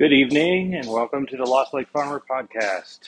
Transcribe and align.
Good 0.00 0.14
evening 0.14 0.76
and 0.76 0.88
welcome 0.88 1.26
to 1.26 1.36
the 1.36 1.44
Lost 1.44 1.74
Lake 1.74 1.90
Farmer 1.90 2.22
podcast. 2.26 3.00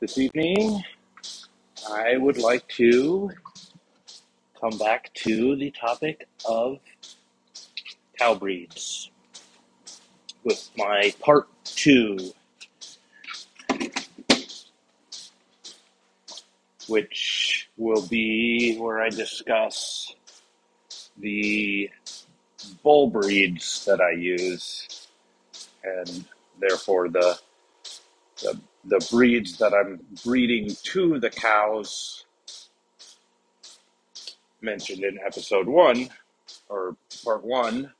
This 0.00 0.16
evening, 0.16 0.82
I 1.86 2.16
would 2.16 2.38
like 2.38 2.66
to 2.78 3.30
come 4.58 4.78
back 4.78 5.12
to 5.16 5.54
the 5.54 5.70
topic 5.72 6.26
of 6.48 6.78
cow 8.18 8.34
breeds 8.36 9.10
with 10.44 10.70
my 10.78 11.12
part 11.20 11.50
two, 11.64 12.32
which 16.88 17.68
will 17.76 18.06
be 18.06 18.78
where 18.78 19.02
I 19.02 19.10
discuss 19.10 20.14
the 21.18 21.90
bull 22.82 23.08
breeds 23.08 23.84
that 23.86 24.00
I 24.00 24.12
use, 24.12 25.08
and 25.84 26.24
therefore 26.58 27.08
the 27.08 27.38
the, 28.42 28.60
the 28.84 29.06
breeds 29.10 29.58
that 29.58 29.74
I'm 29.74 30.00
breeding 30.24 30.74
to 30.84 31.20
the 31.20 31.30
cows 31.30 32.24
mentioned 34.62 35.04
in 35.04 35.18
episode 35.24 35.66
one 35.66 36.08
or 36.68 36.96
part 37.24 37.44
one, 37.44 37.92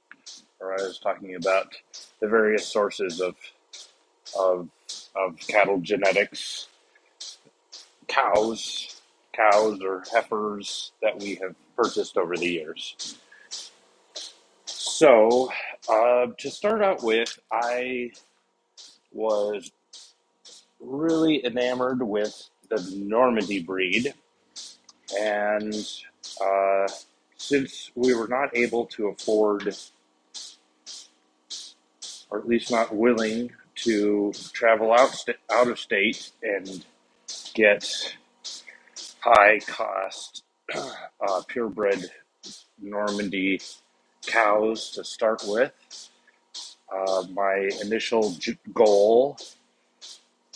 where 0.59 0.73
I 0.73 0.83
was 0.83 0.99
talking 0.99 1.35
about 1.35 1.75
the 2.21 2.29
various 2.29 2.67
sources 2.67 3.21
of 3.21 3.37
of 4.39 4.69
of 5.17 5.37
cattle 5.39 5.81
genetics, 5.81 6.69
cows, 8.09 9.01
cows 9.33 9.81
or 9.83 10.05
heifers 10.13 10.93
that 11.03 11.19
we 11.19 11.37
have 11.37 11.55
purchased 11.77 12.17
over 12.17 12.37
the 12.37 12.49
years. 12.49 13.19
So, 15.01 15.51
uh, 15.89 16.27
to 16.37 16.51
start 16.51 16.83
out 16.83 17.03
with, 17.03 17.39
I 17.51 18.11
was 19.13 19.73
really 20.79 21.43
enamored 21.43 22.03
with 22.03 22.51
the 22.69 22.87
Normandy 22.99 23.61
breed. 23.63 24.13
And 25.19 25.75
uh, 26.39 26.87
since 27.39 27.91
we 27.95 28.13
were 28.13 28.29
not 28.29 28.55
able 28.55 28.85
to 28.89 29.09
afford, 29.09 29.75
or 32.29 32.39
at 32.39 32.47
least 32.47 32.71
not 32.71 32.95
willing 32.95 33.53
to 33.77 34.35
travel 34.53 34.93
out, 34.93 35.15
st- 35.15 35.39
out 35.51 35.69
of 35.69 35.79
state 35.79 36.31
and 36.43 36.85
get 37.55 37.89
high 39.21 39.61
cost 39.61 40.45
uh, 40.77 41.41
purebred 41.49 42.11
Normandy 42.83 43.63
cows 44.27 44.91
to 44.93 45.05
start 45.05 45.43
with. 45.47 45.73
Uh, 46.95 47.25
my 47.33 47.71
initial 47.83 48.35
goal 48.75 49.39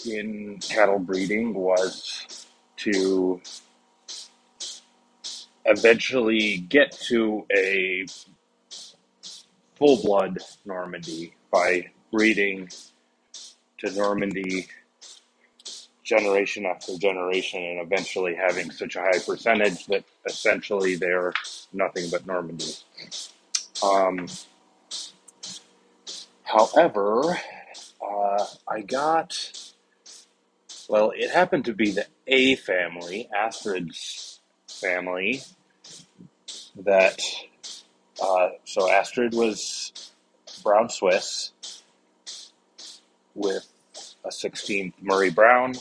in 0.06 0.58
cattle 0.60 0.98
breeding 0.98 1.54
was 1.54 2.46
to 2.76 3.40
eventually 5.64 6.58
get 6.58 6.92
to 6.92 7.46
a 7.56 8.04
full 9.76 10.02
blood 10.02 10.38
Normandy 10.64 11.34
by 11.50 11.90
breeding 12.12 12.68
to 13.78 13.90
Normandy 13.92 14.66
generation 16.04 16.66
after 16.66 16.96
generation 16.98 17.62
and 17.62 17.80
eventually 17.80 18.34
having 18.34 18.70
such 18.70 18.94
a 18.96 19.00
high 19.00 19.18
percentage 19.26 19.86
that 19.86 20.04
essentially 20.26 20.96
they're 20.96 21.32
nothing 21.72 22.10
but 22.10 22.26
Normandy. 22.26 22.72
Um, 23.84 24.26
however, 26.44 27.38
uh, 28.00 28.46
I 28.66 28.80
got, 28.80 29.36
well, 30.88 31.12
it 31.14 31.30
happened 31.30 31.66
to 31.66 31.74
be 31.74 31.90
the 31.90 32.06
A 32.26 32.56
family, 32.56 33.28
Astrid's 33.36 34.40
family, 34.68 35.42
that, 36.76 37.20
uh, 38.22 38.48
so 38.64 38.90
Astrid 38.90 39.34
was 39.34 39.92
brown 40.62 40.88
Swiss 40.88 41.52
with 43.34 43.66
a 44.24 44.28
16th 44.28 44.94
Murray 45.02 45.30
Brown. 45.30 45.74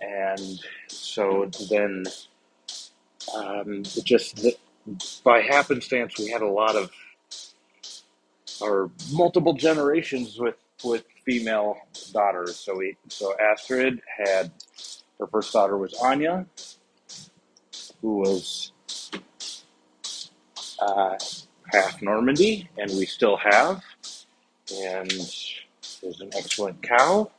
And 0.00 0.60
so 0.88 1.50
then 1.70 2.04
um, 3.34 3.82
just, 3.82 4.46
by 5.24 5.42
happenstance, 5.42 6.18
we 6.18 6.28
had 6.28 6.42
a 6.42 6.48
lot 6.48 6.76
of, 6.76 6.90
or 8.60 8.90
multiple 9.12 9.52
generations 9.54 10.38
with, 10.38 10.56
with 10.84 11.04
female 11.24 11.76
daughters. 12.12 12.56
So 12.56 12.76
we, 12.76 12.96
so 13.08 13.34
Astrid 13.38 14.00
had, 14.24 14.50
her 15.18 15.26
first 15.26 15.52
daughter 15.52 15.76
was 15.76 15.94
Anya, 15.94 16.46
who 18.00 18.18
was 18.18 18.72
uh, 20.80 21.16
half 21.72 22.00
Normandy, 22.02 22.68
and 22.78 22.90
we 22.92 23.06
still 23.06 23.36
have, 23.36 23.82
and 24.72 25.12
is 25.12 26.20
an 26.20 26.30
excellent 26.36 26.82
cow. 26.82 27.30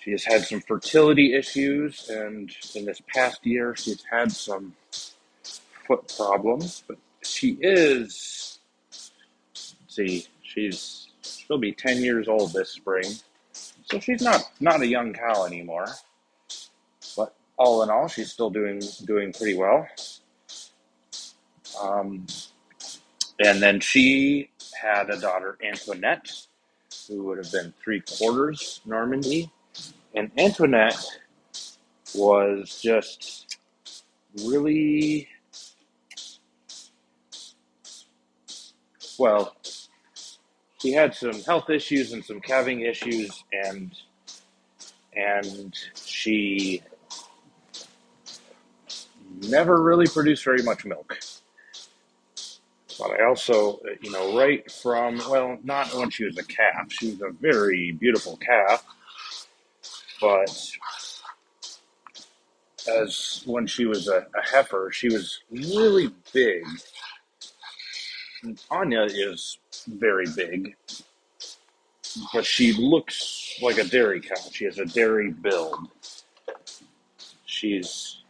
She 0.00 0.12
has 0.12 0.24
had 0.24 0.44
some 0.44 0.60
fertility 0.60 1.34
issues, 1.34 2.08
and 2.08 2.50
in 2.74 2.84
this 2.84 3.00
past 3.12 3.44
year, 3.44 3.74
she's 3.76 4.02
had 4.10 4.30
some 4.32 4.74
foot 5.86 6.12
problems. 6.16 6.82
But 6.86 6.98
she 7.22 7.58
is, 7.60 8.58
see, 9.88 10.26
she's 10.42 11.08
she'll 11.22 11.58
be 11.58 11.72
ten 11.72 12.02
years 12.02 12.28
old 12.28 12.52
this 12.52 12.70
spring, 12.70 13.04
so 13.52 14.00
she's 14.00 14.22
not 14.22 14.42
not 14.60 14.82
a 14.82 14.86
young 14.86 15.12
cow 15.12 15.44
anymore. 15.44 15.86
But 17.16 17.34
all 17.56 17.82
in 17.82 17.90
all, 17.90 18.08
she's 18.08 18.32
still 18.32 18.50
doing 18.50 18.80
doing 19.04 19.32
pretty 19.32 19.56
well. 19.56 19.86
Um, 21.80 22.26
and 23.38 23.60
then 23.62 23.80
she 23.80 24.50
had 24.80 25.10
a 25.10 25.20
daughter, 25.20 25.58
Antoinette, 25.62 26.30
who 27.08 27.24
would 27.24 27.38
have 27.38 27.52
been 27.52 27.72
three 27.82 28.02
quarters 28.18 28.80
Normandy. 28.86 29.50
And 30.14 30.30
Antoinette 30.38 31.04
was 32.14 32.80
just 32.82 33.58
really, 34.44 35.28
well, 39.18 39.56
she 40.80 40.92
had 40.92 41.14
some 41.14 41.42
health 41.42 41.70
issues 41.70 42.12
and 42.12 42.24
some 42.24 42.40
calving 42.40 42.82
issues, 42.82 43.44
and 43.52 43.92
and 45.14 45.74
she 45.94 46.82
never 49.48 49.82
really 49.82 50.06
produced 50.06 50.44
very 50.44 50.62
much 50.62 50.84
milk. 50.84 51.18
But 52.98 53.20
I 53.20 53.24
also, 53.24 53.80
you 54.00 54.10
know, 54.10 54.38
right 54.38 54.70
from, 54.70 55.18
well, 55.28 55.58
not 55.62 55.94
when 55.94 56.10
she 56.10 56.24
was 56.24 56.38
a 56.38 56.44
calf. 56.44 56.90
She 56.90 57.10
was 57.10 57.20
a 57.20 57.30
very 57.30 57.92
beautiful 57.92 58.38
calf. 58.38 58.84
But 60.20 60.72
as 62.88 63.42
when 63.44 63.66
she 63.66 63.84
was 63.84 64.08
a, 64.08 64.26
a 64.34 64.42
heifer, 64.50 64.90
she 64.92 65.08
was 65.08 65.40
really 65.50 66.10
big. 66.32 66.64
Anya 68.70 69.02
is 69.02 69.58
very 69.88 70.26
big, 70.34 70.76
but 72.32 72.44
she 72.44 72.72
looks 72.72 73.54
like 73.62 73.78
a 73.78 73.84
dairy 73.84 74.20
cow. 74.20 74.34
She 74.52 74.64
has 74.64 74.78
a 74.78 74.86
dairy 74.86 75.30
build. 75.30 75.88
She's 77.44 78.22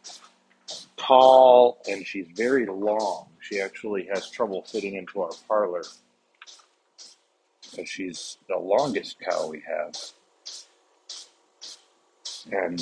tall 0.96 1.78
and 1.88 2.06
she's 2.06 2.26
very 2.34 2.66
long. 2.66 3.26
She 3.40 3.60
actually 3.60 4.08
has 4.12 4.30
trouble 4.30 4.62
fitting 4.62 4.94
into 4.94 5.22
our 5.22 5.30
parlor 5.48 5.84
because 7.70 7.88
she's 7.88 8.38
the 8.48 8.56
longest 8.56 9.16
cow 9.20 9.48
we 9.48 9.62
have. 9.66 9.94
And 12.52 12.80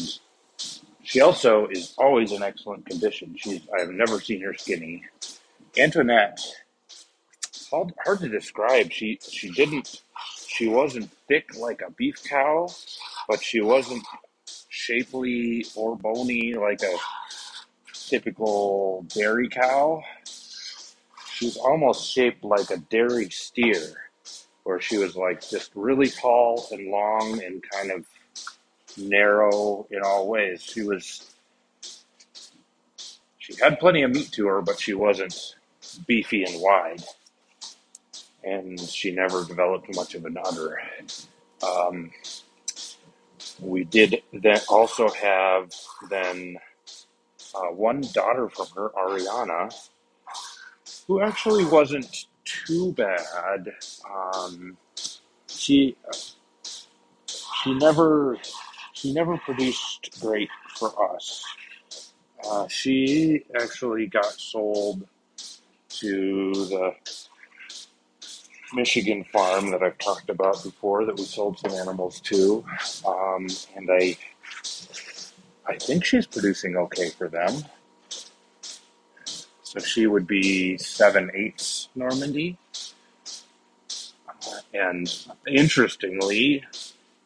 she 1.03 1.21
also 1.21 1.67
is 1.69 1.95
always 1.99 2.33
in 2.33 2.43
excellent 2.43 2.87
condition. 2.87 3.35
She's 3.39 3.61
I 3.77 3.81
have 3.81 3.91
never 3.91 4.21
seen 4.21 4.41
her 4.43 4.55
skinny. 4.55 5.05
Antoinette, 5.77 6.41
hard, 7.75 7.93
hard 8.05 8.21
to 8.21 8.29
describe. 8.29 8.93
She 8.93 9.19
she 9.21 9.51
didn't 9.51 10.03
she 10.47 10.69
wasn't 10.69 11.11
thick 11.29 11.57
like 11.57 11.83
a 11.83 11.91
beef 11.91 12.23
cow, 12.25 12.69
but 13.29 13.43
she 13.43 13.61
wasn't 13.61 14.05
shapely 14.69 15.67
or 15.75 15.97
bony 15.97 16.55
like 16.55 16.83
a 16.83 16.97
typical 17.93 19.05
dairy 19.09 19.49
cow. 19.49 20.03
She 21.33 21.47
was 21.47 21.57
almost 21.57 22.13
shaped 22.13 22.45
like 22.45 22.71
a 22.71 22.77
dairy 22.77 23.29
steer, 23.31 24.09
where 24.63 24.81
she 24.81 24.99
was 24.99 25.17
like 25.17 25.49
just 25.49 25.73
really 25.75 26.09
tall 26.09 26.67
and 26.71 26.91
long 26.91 27.43
and 27.43 27.63
kind 27.71 27.91
of 27.91 28.07
narrow 28.97 29.87
in 29.91 30.01
all 30.03 30.29
ways. 30.29 30.63
She 30.63 30.83
was 30.83 31.35
she 33.39 33.55
had 33.61 33.81
plenty 33.81 34.03
of 34.03 34.13
meat 34.13 34.31
to 34.33 34.47
her, 34.47 34.63
but 34.63 34.81
she 34.81 34.95
wasn't 34.95 35.57
beefy 36.07 36.45
and 36.45 36.61
wide. 36.63 37.03
And 38.45 38.81
she 38.81 39.13
never 39.13 39.45
developed 39.45 39.95
much 39.97 40.15
of 40.15 40.25
an 40.27 40.37
udder. 40.45 40.81
Um, 41.67 42.13
we 43.61 43.85
did 43.85 44.23
then 44.33 44.61
also 44.69 45.09
have 45.11 45.73
then 46.11 46.57
uh, 47.55 47.73
one 47.73 48.03
daughter 48.15 48.49
from 48.51 48.67
her, 48.77 48.91
Ariana, 48.99 49.75
who 51.07 51.23
actually 51.23 51.65
wasn't 51.67 52.27
too 52.45 52.93
bad. 52.93 53.73
Um, 54.11 54.77
she 55.49 55.97
she 57.63 57.75
never 57.75 58.39
she 58.95 59.13
never 59.15 59.39
produced 59.39 60.21
great 60.21 60.51
for 60.77 61.17
us. 61.17 61.45
Uh, 62.49 62.69
she 62.69 63.45
actually 63.61 64.07
got 64.07 64.27
sold 64.27 65.07
to 65.89 66.53
the 66.55 66.95
Michigan 68.75 69.25
farm 69.25 69.71
that 69.73 69.83
I've 69.83 69.99
talked 69.99 70.31
about 70.31 70.63
before 70.65 71.07
that 71.07 71.17
we 71.17 71.25
sold 71.25 71.59
some 71.59 71.73
animals 71.73 72.21
to, 72.23 72.65
um, 73.07 73.47
and 73.77 73.91
I 73.91 74.17
I 75.67 75.77
think 75.79 76.05
she's 76.05 76.27
producing 76.27 76.77
okay 76.77 77.11
for 77.11 77.29
them. 77.29 77.65
So 79.63 79.81
she 79.81 80.07
would 80.07 80.27
be 80.27 80.79
seven 80.79 81.31
eighths 81.35 81.89
Normandy, 81.95 82.59
and 84.75 85.09
interestingly, 85.49 86.65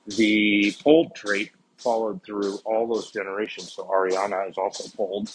the 0.06 0.75
polled 0.83 1.15
trait 1.17 1.53
followed 1.79 2.23
through 2.25 2.59
all 2.65 2.87
those 2.89 3.11
generations. 3.12 3.73
So 3.73 3.85
Ariana 3.85 4.50
is 4.50 4.59
also 4.59 4.89
polled, 4.97 5.31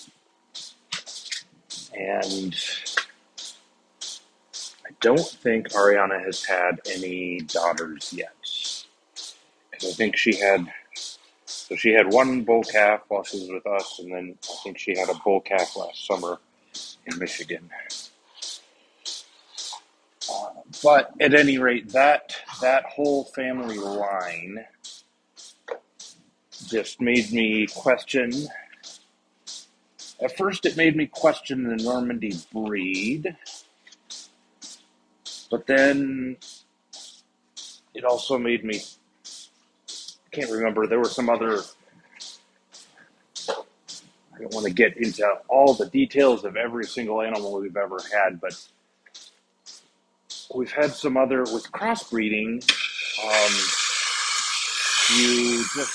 and 1.98 2.56
don't 5.04 5.20
think 5.20 5.70
Ariana 5.72 6.24
has 6.24 6.46
had 6.46 6.80
any 6.96 7.42
daughters 7.42 8.14
yet. 8.14 8.34
I 9.76 9.92
think 9.92 10.16
she 10.16 10.38
had 10.38 10.66
so 11.46 11.76
she 11.76 11.92
had 11.92 12.12
one 12.12 12.44
bull 12.44 12.64
calf 12.64 13.02
while 13.10 13.24
she 13.24 13.40
was 13.42 13.50
with 13.50 13.68
us, 13.68 14.00
and 14.00 14.14
then 14.14 14.36
I 14.50 14.56
think 14.64 14.80
she 14.80 14.98
had 14.98 15.10
a 15.10 15.16
bull 15.26 15.42
calf 15.42 15.76
last 15.76 16.08
summer 16.08 16.40
in 17.06 17.20
Michigan. 17.20 17.70
Uh, 20.32 20.50
but 20.82 21.12
at 21.20 21.34
any 21.34 21.58
rate, 21.58 21.90
that 21.90 22.36
that 22.62 22.86
whole 22.86 23.26
family 23.26 23.78
line 23.78 24.66
just 26.70 27.02
made 27.02 27.32
me 27.34 27.68
question. 27.68 28.32
At 30.22 30.38
first, 30.38 30.66
it 30.66 30.78
made 30.78 30.96
me 30.96 31.08
question 31.08 31.64
the 31.64 31.84
Normandy 31.84 32.34
breed, 32.54 33.36
but 35.54 35.68
then 35.68 36.36
it 37.94 38.04
also 38.04 38.40
made 38.40 38.64
me 38.64 38.82
I 40.26 40.36
can't 40.36 40.50
remember. 40.50 40.88
There 40.88 40.98
were 40.98 41.06
some 41.06 41.30
other. 41.30 41.60
I 43.48 44.40
don't 44.40 44.52
want 44.52 44.66
to 44.66 44.74
get 44.74 44.98
into 44.98 45.24
all 45.48 45.76
the 45.76 45.86
details 45.86 46.44
of 46.44 46.56
every 46.58 46.86
single 46.86 47.22
animal 47.22 47.62
we've 47.62 47.78
ever 47.78 48.00
had, 48.12 48.42
but 48.42 48.60
we've 50.56 50.72
had 50.72 50.90
some 50.90 51.18
other 51.18 51.42
with 51.42 51.72
crossbreeding. 51.72 52.56
Um, 53.24 53.54
you 55.16 55.64
just 55.76 55.94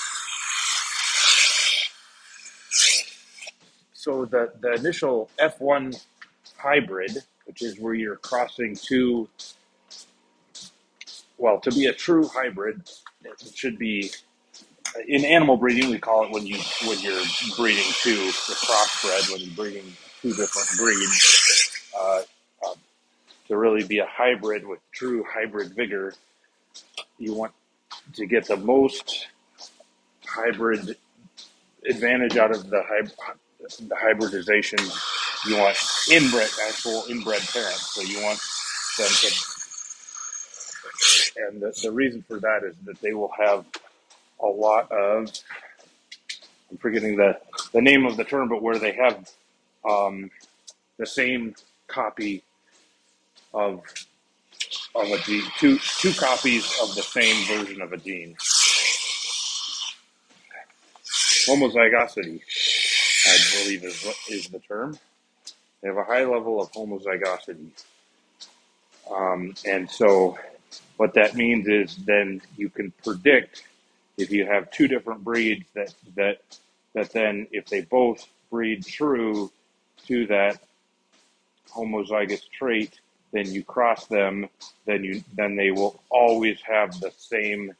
so 3.92 4.24
the 4.24 4.52
the 4.60 4.74
initial 4.74 5.28
F1 5.36 6.00
hybrid, 6.56 7.24
which 7.48 7.62
is 7.62 7.80
where 7.80 7.94
you're 7.94 8.16
crossing 8.16 8.76
two. 8.76 9.28
Well, 11.38 11.58
to 11.60 11.70
be 11.70 11.86
a 11.86 11.92
true 11.92 12.28
hybrid, 12.28 12.88
it 13.24 13.52
should 13.54 13.78
be 13.78 14.10
in 15.06 15.24
animal 15.24 15.56
breeding, 15.56 15.90
we 15.90 15.98
call 15.98 16.24
it 16.24 16.30
when 16.30 16.46
you 16.46 16.58
when 16.86 16.98
you're 17.00 17.22
breeding 17.56 17.84
two, 18.02 18.16
the 18.16 18.54
crossbred, 18.54 19.32
when 19.32 19.40
you're 19.40 19.56
breeding 19.56 19.92
two 20.22 20.32
different 20.34 20.68
breeds. 20.78 21.70
Uh, 21.98 22.20
uh, 22.64 22.74
to 23.48 23.56
really 23.56 23.84
be 23.84 23.98
a 23.98 24.06
hybrid 24.06 24.66
with 24.66 24.78
true 24.92 25.24
hybrid 25.28 25.74
vigor, 25.74 26.14
you 27.18 27.34
want 27.34 27.52
to 28.14 28.26
get 28.26 28.46
the 28.46 28.56
most 28.56 29.28
hybrid 30.26 30.96
advantage 31.88 32.36
out 32.36 32.50
of 32.50 32.68
the, 32.68 32.82
the 33.60 33.96
hybridization. 33.96 34.78
You 35.46 35.58
want 35.58 35.76
inbred, 36.10 36.50
actual 36.68 37.04
inbred 37.08 37.42
parents. 37.48 37.94
So 37.94 38.02
you 38.02 38.22
want 38.22 38.40
them 38.98 39.08
to, 39.08 39.56
and 41.46 41.62
the, 41.62 41.78
the 41.82 41.92
reason 41.92 42.24
for 42.28 42.40
that 42.40 42.64
is 42.64 42.76
that 42.84 43.00
they 43.00 43.14
will 43.14 43.32
have 43.38 43.64
a 44.40 44.46
lot 44.46 44.90
of 44.92 45.30
I'm 46.70 46.78
forgetting 46.78 47.16
the 47.16 47.38
the 47.72 47.82
name 47.82 48.06
of 48.06 48.16
the 48.16 48.24
term, 48.24 48.48
but 48.48 48.62
where 48.62 48.78
they 48.78 48.92
have 48.92 49.30
um, 49.88 50.30
the 50.98 51.06
same 51.06 51.54
copy 51.88 52.42
of 53.54 53.82
of 54.94 55.08
a 55.10 55.18
gene, 55.20 55.44
two 55.58 55.78
two 55.98 56.12
copies 56.14 56.64
of 56.82 56.94
the 56.94 57.02
same 57.02 57.46
version 57.46 57.80
of 57.82 57.92
a 57.92 57.96
gene. 57.96 58.36
Homozygosity, 61.46 62.40
I 63.26 63.38
believe, 63.64 63.84
is 63.84 64.06
is 64.30 64.48
the 64.48 64.60
term. 64.60 64.98
They 65.82 65.88
have 65.88 65.98
a 65.98 66.04
high 66.04 66.24
level 66.24 66.60
of 66.62 66.72
homozygosity, 66.72 67.70
um, 69.14 69.54
and 69.66 69.90
so 69.90 70.38
what 70.96 71.14
that 71.14 71.36
means 71.36 71.68
is 71.68 71.96
then 71.98 72.42
you 72.56 72.70
can 72.70 72.92
predict 73.04 73.64
if 74.18 74.30
you 74.30 74.46
have 74.46 74.70
two 74.70 74.88
different 74.88 75.24
breeds 75.24 75.66
that 75.74 75.94
that 76.16 76.38
that 76.94 77.12
then 77.12 77.48
if 77.52 77.66
they 77.66 77.82
both 77.82 78.26
breed 78.50 78.86
true 78.86 79.50
to 80.06 80.26
that 80.28 80.60
homozygous 81.74 82.42
trait, 82.50 83.00
then 83.32 83.50
you 83.52 83.64
cross 83.64 84.06
them, 84.06 84.48
then 84.86 85.04
you 85.04 85.22
then 85.36 85.56
they 85.56 85.70
will 85.72 86.00
always 86.10 86.58
have 86.62 86.98
the 87.00 87.12
same 87.18 87.72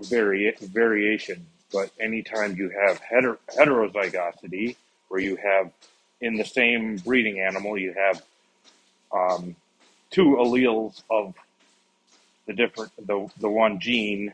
vari- 0.00 0.56
variation. 0.60 1.46
But 1.72 1.90
anytime 2.00 2.56
you 2.56 2.70
have 2.70 3.02
heter- 3.02 3.38
heterozygosity, 3.56 4.76
where 5.08 5.20
you 5.20 5.36
have 5.36 5.72
in 6.20 6.36
the 6.36 6.44
same 6.44 6.96
breeding 6.96 7.40
animal, 7.40 7.78
you 7.78 7.94
have 7.94 8.22
um, 9.12 9.56
two 10.10 10.36
alleles 10.40 11.02
of 11.10 11.34
the 12.46 12.54
different 12.54 12.90
the 13.06 13.30
the 13.40 13.48
one 13.48 13.78
gene 13.78 14.32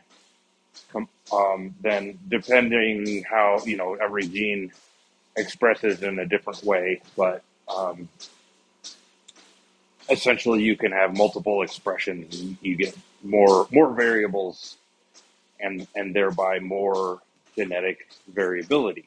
um, 1.31 1.75
then 1.81 2.17
depending 2.27 3.23
how 3.23 3.61
you 3.65 3.77
know 3.77 3.95
every 3.95 4.27
gene 4.27 4.71
expresses 5.37 6.01
in 6.03 6.19
a 6.19 6.25
different 6.25 6.63
way, 6.63 7.01
but 7.17 7.43
um, 7.67 8.07
essentially 10.09 10.63
you 10.63 10.77
can 10.77 10.91
have 10.91 11.15
multiple 11.17 11.61
expressions. 11.61 12.39
And 12.39 12.57
you 12.61 12.75
get 12.75 12.95
more 13.23 13.67
more 13.71 13.93
variables, 13.93 14.77
and 15.59 15.87
and 15.95 16.15
thereby 16.15 16.59
more 16.59 17.21
genetic 17.57 18.07
variability. 18.27 19.05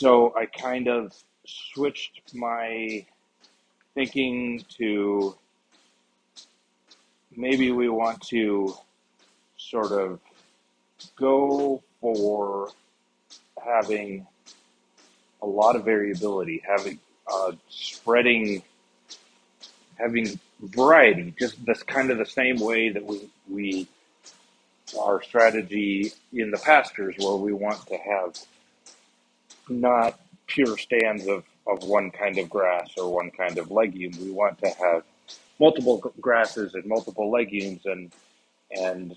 So 0.00 0.32
I 0.34 0.46
kind 0.46 0.88
of 0.88 1.12
switched 1.46 2.34
my 2.34 3.04
thinking 3.94 4.64
to 4.78 5.36
maybe 7.36 7.70
we 7.70 7.90
want 7.90 8.22
to 8.28 8.78
sort 9.58 9.92
of 9.92 10.20
go 11.16 11.82
for 12.00 12.70
having 13.62 14.26
a 15.42 15.46
lot 15.46 15.76
of 15.76 15.84
variability, 15.84 16.62
having 16.66 16.98
uh, 17.30 17.52
spreading, 17.68 18.62
having 19.98 20.40
variety. 20.62 21.34
Just 21.38 21.62
that's 21.66 21.82
kind 21.82 22.10
of 22.10 22.16
the 22.16 22.24
same 22.24 22.58
way 22.58 22.88
that 22.88 23.04
we 23.04 23.28
we 23.50 23.86
our 24.98 25.22
strategy 25.22 26.10
in 26.32 26.50
the 26.50 26.58
pastures 26.58 27.16
where 27.18 27.36
we 27.36 27.52
want 27.52 27.86
to 27.88 27.98
have 27.98 28.34
not 29.70 30.20
pure 30.46 30.76
stands 30.76 31.26
of, 31.26 31.44
of 31.66 31.84
one 31.84 32.10
kind 32.10 32.38
of 32.38 32.50
grass 32.50 32.90
or 32.98 33.12
one 33.12 33.30
kind 33.30 33.58
of 33.58 33.70
legume. 33.70 34.12
We 34.20 34.30
want 34.30 34.58
to 34.60 34.68
have 34.68 35.04
multiple 35.58 36.12
grasses 36.20 36.74
and 36.74 36.84
multiple 36.86 37.30
legumes 37.30 37.86
and 37.86 38.12
and 38.72 39.16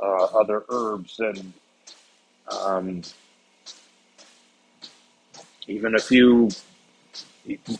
uh, 0.00 0.24
other 0.24 0.64
herbs 0.68 1.18
and 1.20 1.52
um, 2.50 3.02
even 5.66 5.94
a 5.94 5.98
few 5.98 6.48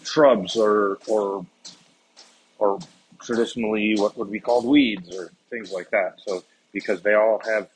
shrubs 0.05 0.57
or 0.57 0.99
or 1.07 1.45
or 2.59 2.79
traditionally 3.21 3.95
what 3.97 4.17
would 4.17 4.31
be 4.31 4.41
called 4.41 4.65
weeds 4.65 5.15
or 5.17 5.31
things 5.51 5.73
like 5.73 5.91
that. 5.91 6.19
So 6.25 6.45
because 6.73 7.03
they 7.03 7.15
all 7.15 7.41
have 7.45 7.69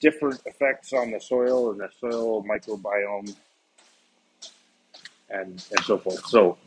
different 0.00 0.40
effects 0.46 0.92
on 0.92 1.10
the 1.10 1.20
soil 1.20 1.70
and 1.72 1.80
the 1.80 1.90
soil 2.00 2.44
microbiome 2.44 3.34
and 5.30 5.64
and 5.72 5.84
so 5.84 5.98
forth. 5.98 6.26
So 6.26 6.58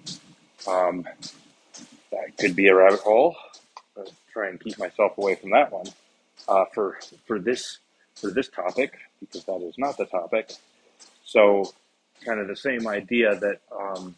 Um, 0.68 1.06
that 2.12 2.38
could 2.40 2.56
be 2.56 2.68
a 2.68 2.76
rabbit 2.76 3.02
hole. 3.02 3.36
I'll 3.98 4.06
try 4.34 4.50
and 4.50 4.60
keep 4.60 4.80
myself 4.80 5.18
away 5.18 5.36
from 5.36 5.52
that 5.52 5.72
one 5.72 5.88
uh, 6.48 6.66
for 6.74 7.00
for 7.28 7.40
this 7.40 7.80
for 8.16 8.32
this 8.32 8.50
topic 8.50 8.94
because 9.20 9.46
that 9.46 9.62
is 9.62 9.76
not 9.78 9.98
the 9.98 10.06
topic. 10.06 10.54
So, 11.26 11.74
kind 12.26 12.40
of 12.40 12.48
the 12.48 12.56
same 12.56 12.88
idea 12.88 13.36
that 13.36 13.62
um, 13.78 14.16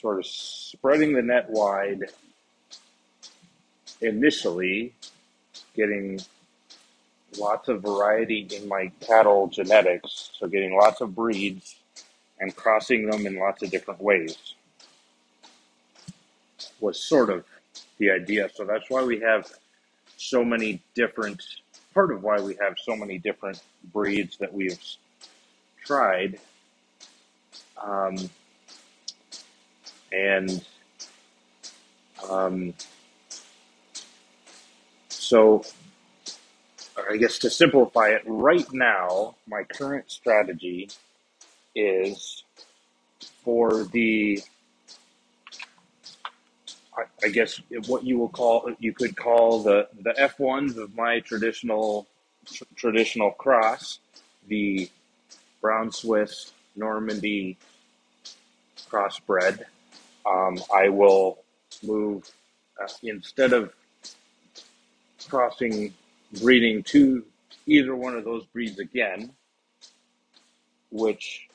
sort 0.00 0.18
of 0.20 0.26
spreading 0.26 1.14
the 1.14 1.22
net 1.22 1.50
wide 1.50 2.04
initially, 4.00 4.94
getting 5.76 6.20
lots 7.38 7.68
of 7.68 7.82
variety 7.82 8.48
in 8.54 8.68
my 8.68 8.90
cattle 9.00 9.48
genetics, 9.48 10.30
so 10.38 10.46
getting 10.46 10.76
lots 10.76 11.00
of 11.00 11.14
breeds 11.14 11.76
and 12.40 12.54
crossing 12.56 13.08
them 13.08 13.26
in 13.26 13.38
lots 13.38 13.62
of 13.62 13.70
different 13.70 14.00
ways 14.00 14.54
was 16.80 16.98
sort 17.02 17.30
of 17.30 17.44
the 17.98 18.10
idea. 18.10 18.48
So 18.54 18.64
that's 18.64 18.88
why 18.90 19.02
we 19.02 19.20
have 19.20 19.48
so 20.16 20.44
many 20.44 20.82
different, 20.94 21.42
part 21.92 22.12
of 22.12 22.22
why 22.22 22.40
we 22.40 22.56
have 22.60 22.74
so 22.82 22.96
many 22.96 23.18
different 23.18 23.62
breeds 23.92 24.36
that 24.38 24.52
we've 24.52 24.78
tried. 25.84 26.38
Um, 27.82 28.16
and 30.12 30.64
um, 32.30 32.74
so, 35.08 35.64
I 36.96 37.16
guess 37.16 37.38
to 37.40 37.50
simplify 37.50 38.08
it, 38.10 38.22
right 38.26 38.66
now, 38.72 39.36
my 39.48 39.64
current 39.64 40.10
strategy 40.10 40.90
is 41.74 42.44
for 43.42 43.84
the 43.84 44.42
I, 46.96 47.02
I 47.24 47.28
guess 47.28 47.60
what 47.86 48.04
you 48.04 48.18
will 48.18 48.28
call 48.28 48.70
you 48.78 48.92
could 48.92 49.16
call 49.16 49.62
the 49.62 49.88
the 50.02 50.14
F 50.18 50.38
ones 50.38 50.76
of 50.78 50.94
my 50.94 51.20
traditional 51.20 52.06
tr- 52.46 52.64
traditional 52.76 53.32
cross, 53.32 53.98
the 54.46 54.88
brown 55.60 55.90
Swiss 55.90 56.52
Normandy 56.76 57.56
crossbred. 58.88 59.62
Um, 60.26 60.58
I 60.74 60.88
will 60.88 61.38
move 61.82 62.30
uh, 62.82 62.88
instead 63.02 63.52
of 63.52 63.72
crossing 65.28 65.92
breeding 66.40 66.82
to 66.84 67.24
either 67.66 67.94
one 67.94 68.14
of 68.14 68.24
those 68.24 68.44
breeds 68.46 68.78
again, 68.78 69.32
which 70.90 71.48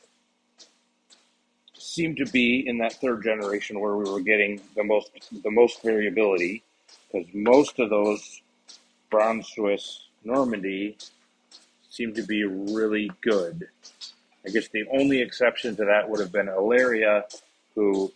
seemed 1.74 2.18
to 2.18 2.26
be 2.26 2.68
in 2.68 2.78
that 2.78 2.94
third 2.94 3.24
generation 3.24 3.80
where 3.80 3.96
we 3.96 4.10
were 4.10 4.20
getting 4.22 4.62
the 4.76 4.84
most 4.84 5.12
the 5.44 5.52
most 5.52 5.82
variability 5.84 6.64
because 7.12 7.28
most 7.34 7.80
of 7.80 7.90
those 7.90 8.42
brown 9.10 9.44
Swiss 9.44 10.08
Normandy 10.24 10.98
seemed 11.90 12.16
to 12.16 12.24
be 12.24 12.44
really 12.44 13.12
good. 13.22 13.68
I 14.46 14.50
guess 14.50 14.68
the 14.70 14.86
only 14.92 15.22
exception 15.22 15.76
to 15.78 15.86
that 15.86 16.10
would 16.10 16.20
have 16.20 16.32
been 16.32 16.48
Ilaria, 16.48 17.26
who 17.76 18.12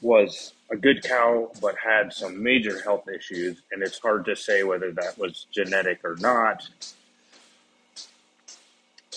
was 0.00 0.54
a 0.70 0.76
good 0.76 1.02
cow 1.02 1.50
but 1.60 1.76
had 1.78 2.12
some 2.12 2.42
major 2.42 2.80
health 2.82 3.08
issues, 3.08 3.62
and 3.72 3.82
it's 3.82 3.98
hard 3.98 4.24
to 4.26 4.36
say 4.36 4.62
whether 4.62 4.92
that 4.92 5.18
was 5.18 5.46
genetic 5.52 6.00
or 6.04 6.16
not. 6.16 6.68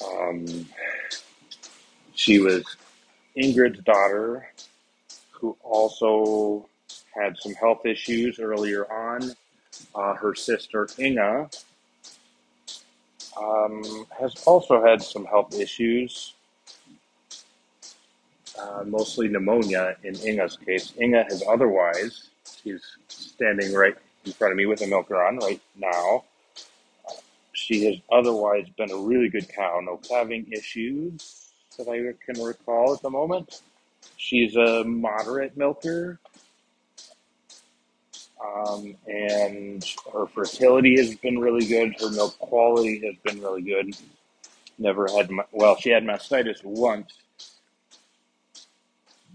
Um, 0.06 0.68
she 2.14 2.40
was 2.40 2.64
Ingrid's 3.38 3.82
daughter, 3.84 4.48
who 5.32 5.58
also 5.64 6.68
had 7.14 7.38
some 7.38 7.54
health 7.56 7.86
issues 7.86 8.40
earlier 8.40 8.92
on. 8.92 9.32
Uh, 9.96 10.14
her 10.16 10.36
sister 10.36 10.88
Inga 11.00 11.50
um, 13.40 14.06
has 14.20 14.36
also 14.46 14.84
had 14.84 15.02
some 15.02 15.26
health 15.26 15.54
issues, 15.60 16.34
uh, 18.60 18.84
mostly 18.86 19.28
pneumonia 19.28 19.96
in 20.04 20.16
Inga's 20.16 20.58
case. 20.58 20.94
Inga 21.02 21.26
has 21.30 21.44
otherwise, 21.48 22.30
she's 22.64 22.84
standing 23.08 23.74
right 23.74 23.96
in 24.26 24.34
front 24.34 24.52
of 24.52 24.58
me 24.58 24.66
with 24.66 24.82
a 24.82 24.88
milker 24.88 25.22
on 25.24 25.38
right 25.38 25.62
now. 25.76 26.24
She 27.54 27.86
has 27.86 27.96
otherwise 28.12 28.68
been 28.78 28.92
a 28.92 28.98
really 28.98 29.30
good 29.30 29.48
cow, 29.50 29.80
no 29.84 29.98
calving 29.98 30.52
issues 30.52 31.52
that 31.78 31.88
I 31.88 32.14
can 32.26 32.44
recall 32.44 32.94
at 32.94 33.02
the 33.02 33.10
moment. 33.10 33.62
She's 34.18 34.56
a 34.56 34.84
moderate 34.84 35.56
milker, 35.58 36.20
um, 38.44 38.96
and 39.08 39.84
her 40.14 40.26
fertility 40.28 40.98
has 40.98 41.16
been 41.16 41.40
really 41.40 41.66
good. 41.66 41.96
Her 42.00 42.10
milk 42.12 42.38
quality 42.40 43.02
has 43.06 43.16
been 43.24 43.42
really 43.42 43.62
good. 43.62 43.96
Never 44.78 45.08
had, 45.08 45.30
well, 45.52 45.76
she 45.76 45.90
had 45.90 46.04
mastitis 46.04 46.64
once, 46.64 47.14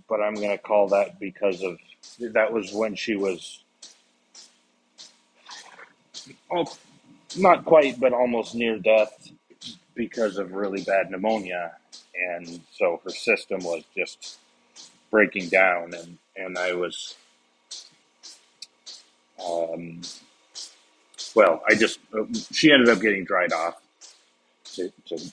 but 0.08 0.20
I'm 0.20 0.34
going 0.34 0.50
to 0.50 0.58
call 0.58 0.88
that 0.88 1.18
because 1.20 1.62
of 1.62 1.78
that 2.20 2.52
was 2.52 2.72
when 2.72 2.94
she 2.94 3.16
was, 3.16 3.64
oh, 6.52 6.66
not 7.36 7.64
quite, 7.64 8.00
but 8.00 8.12
almost 8.12 8.54
near 8.54 8.78
death 8.78 9.30
because 9.94 10.38
of 10.38 10.52
really 10.52 10.82
bad 10.82 11.10
pneumonia. 11.10 11.72
And 12.30 12.60
so 12.72 13.00
her 13.04 13.10
system 13.10 13.60
was 13.64 13.84
just 13.96 14.38
breaking 15.10 15.48
down, 15.48 15.94
and, 15.94 16.18
and 16.36 16.58
I 16.58 16.74
was, 16.74 17.16
um, 19.44 20.00
well, 21.34 21.62
I 21.68 21.74
just, 21.74 22.00
she 22.52 22.72
ended 22.72 22.88
up 22.88 23.00
getting 23.00 23.24
dried 23.24 23.52
off 23.52 23.80
to, 24.74 24.92
to 25.06 25.32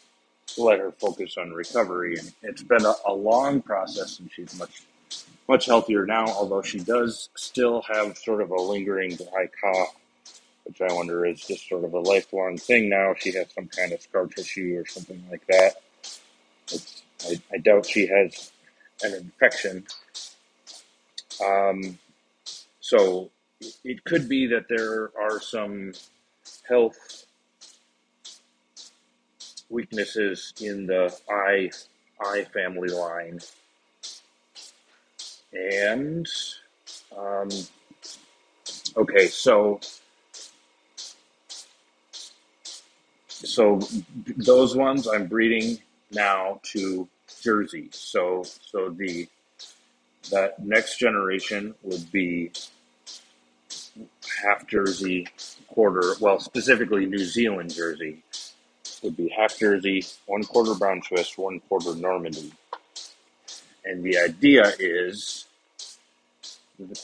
let 0.57 0.79
her 0.79 0.91
focus 0.91 1.37
on 1.37 1.51
recovery. 1.51 2.17
And 2.17 2.31
it's 2.43 2.63
been 2.63 2.85
a, 2.85 2.93
a 3.07 3.13
long 3.13 3.61
process, 3.61 4.19
and 4.19 4.29
she's 4.31 4.57
much, 4.57 4.83
much 5.47 5.65
healthier 5.65 6.05
now, 6.05 6.25
although 6.27 6.61
she 6.61 6.79
does 6.79 7.29
still 7.35 7.83
have 7.83 8.17
sort 8.17 8.41
of 8.41 8.51
a 8.51 8.61
lingering 8.61 9.15
dry 9.15 9.47
cough 9.61 9.95
which 10.65 10.81
I 10.81 10.93
wonder 10.93 11.25
is 11.25 11.41
just 11.41 11.67
sort 11.67 11.83
of 11.83 11.93
a 11.93 11.99
lifelong 11.99 12.57
thing 12.57 12.89
now. 12.89 13.13
She 13.17 13.33
has 13.33 13.47
some 13.53 13.67
kind 13.67 13.91
of 13.91 14.01
scar 14.01 14.27
tissue 14.27 14.79
or 14.79 14.85
something 14.85 15.23
like 15.29 15.45
that. 15.47 15.73
It's, 16.71 17.03
I, 17.27 17.41
I 17.53 17.57
doubt 17.57 17.85
she 17.85 18.07
has 18.07 18.51
an 19.03 19.13
infection. 19.15 19.85
Um, 21.45 21.97
so 22.79 23.31
it 23.83 24.03
could 24.05 24.29
be 24.29 24.47
that 24.47 24.67
there 24.69 25.11
are 25.19 25.41
some 25.41 25.93
health 26.67 27.20
weaknesses 29.71 30.53
in 30.61 30.85
the 30.85 31.15
I 31.29 31.71
I 32.23 32.43
family 32.45 32.89
line, 32.89 33.39
and 35.53 36.27
um, 37.17 37.49
okay, 38.97 39.27
so 39.27 39.79
so 43.27 43.79
those 44.37 44.75
ones 44.75 45.07
I'm 45.07 45.27
breeding 45.27 45.79
now 46.11 46.59
to 46.73 47.07
Jersey. 47.41 47.89
So 47.91 48.43
so 48.43 48.89
the 48.89 49.27
that 50.31 50.63
next 50.63 50.97
generation 50.97 51.73
would 51.83 52.11
be 52.11 52.51
half 54.43 54.67
Jersey, 54.67 55.27
quarter 55.67 56.15
well 56.19 56.39
specifically 56.39 57.05
New 57.05 57.19
Zealand 57.19 57.73
Jersey 57.73 58.23
would 59.03 59.17
be 59.17 59.29
half 59.29 59.57
Jersey, 59.57 60.03
one 60.25 60.43
quarter 60.43 60.73
brown 60.75 61.01
Swiss, 61.01 61.37
one 61.37 61.59
quarter 61.61 61.95
Normandy. 61.95 62.51
And 63.83 64.03
the 64.03 64.19
idea 64.19 64.73
is 64.79 65.45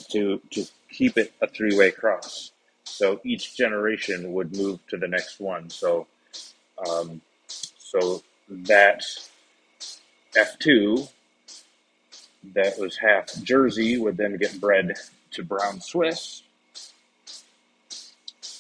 to 0.10 0.42
to 0.52 0.66
keep 0.92 1.18
it 1.18 1.34
a 1.42 1.48
three 1.48 1.76
way 1.78 1.92
cross. 1.92 2.52
So 2.84 3.20
each 3.24 3.56
generation 3.56 4.34
would 4.34 4.56
move 4.56 4.80
to 4.88 4.98
the 4.98 5.08
next 5.08 5.40
one. 5.40 5.70
So 5.70 6.08
um, 6.88 7.22
so 7.78 8.22
that 8.50 9.04
F2 10.36 11.10
that 12.54 12.78
was 12.80 12.98
half 12.98 13.34
Jersey 13.44 13.98
would 13.98 14.18
then 14.18 14.38
get 14.38 14.60
bred 14.60 14.94
to 15.32 15.44
brown 15.44 15.82
Swiss. 15.82 16.44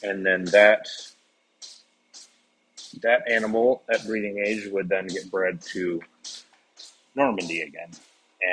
And 0.04 0.26
then 0.26 0.46
that 0.46 0.88
that 3.02 3.30
animal 3.30 3.84
at 3.90 4.06
breeding 4.06 4.40
age 4.40 4.68
would 4.72 4.90
then 4.90 5.08
get 5.08 5.30
bred 5.32 5.62
to 5.74 6.02
Normandy 7.16 7.62
again. 7.62 7.92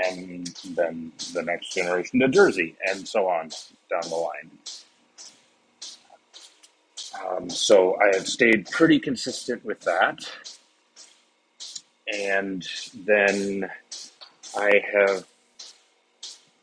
And 0.07 0.47
then 0.71 1.13
the 1.35 1.43
next 1.43 1.75
generation 1.75 2.21
to 2.21 2.29
Jersey, 2.29 2.75
and 2.89 3.07
so 3.07 3.29
on 3.29 3.51
down 3.91 4.09
the 4.09 4.17
line. 4.17 4.51
Um, 7.23 7.51
so 7.51 7.97
I 8.01 8.17
have 8.17 8.27
stayed 8.27 8.71
pretty 8.71 8.99
consistent 8.99 9.65
with 9.65 9.81
that. 9.81 10.19
And 12.13 12.67
then 12.95 13.71
I 14.57 14.83
have 14.93 15.27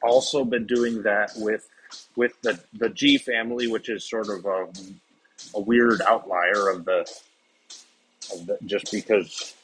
also 0.04 0.44
been 0.44 0.66
doing 0.66 1.04
that 1.04 1.32
with 1.38 1.68
with 2.16 2.42
the 2.42 2.60
the 2.74 2.90
G 2.90 3.18
family, 3.18 3.68
which 3.68 3.90
is 3.90 4.08
sort 4.08 4.30
of 4.30 4.46
a, 4.46 4.68
a 5.56 5.62
weird 5.62 6.02
outlier 6.02 6.70
of 6.70 6.86
the 6.86 7.02
of 7.02 7.06
the 7.06 7.31
just 8.66 8.92
because 8.92 9.56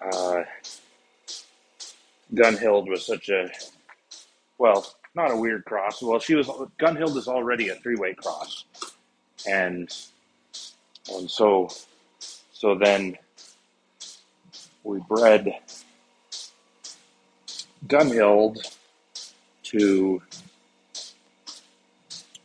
uh, 0.00 0.42
Gunhild 2.34 2.88
was 2.88 3.06
such 3.06 3.28
a 3.28 3.50
well, 4.58 4.86
not 5.14 5.30
a 5.30 5.36
weird 5.36 5.64
cross. 5.64 6.02
Well, 6.02 6.18
she 6.18 6.34
was 6.34 6.46
Gunhild 6.78 7.16
is 7.16 7.28
already 7.28 7.68
a 7.68 7.76
three 7.76 7.96
way 7.96 8.14
cross, 8.14 8.64
and 9.48 9.94
and 11.12 11.30
so 11.30 11.68
so 12.52 12.74
then 12.74 13.16
we 14.84 15.00
bred 15.08 15.52
Gunhild 17.86 18.58
to 19.64 20.22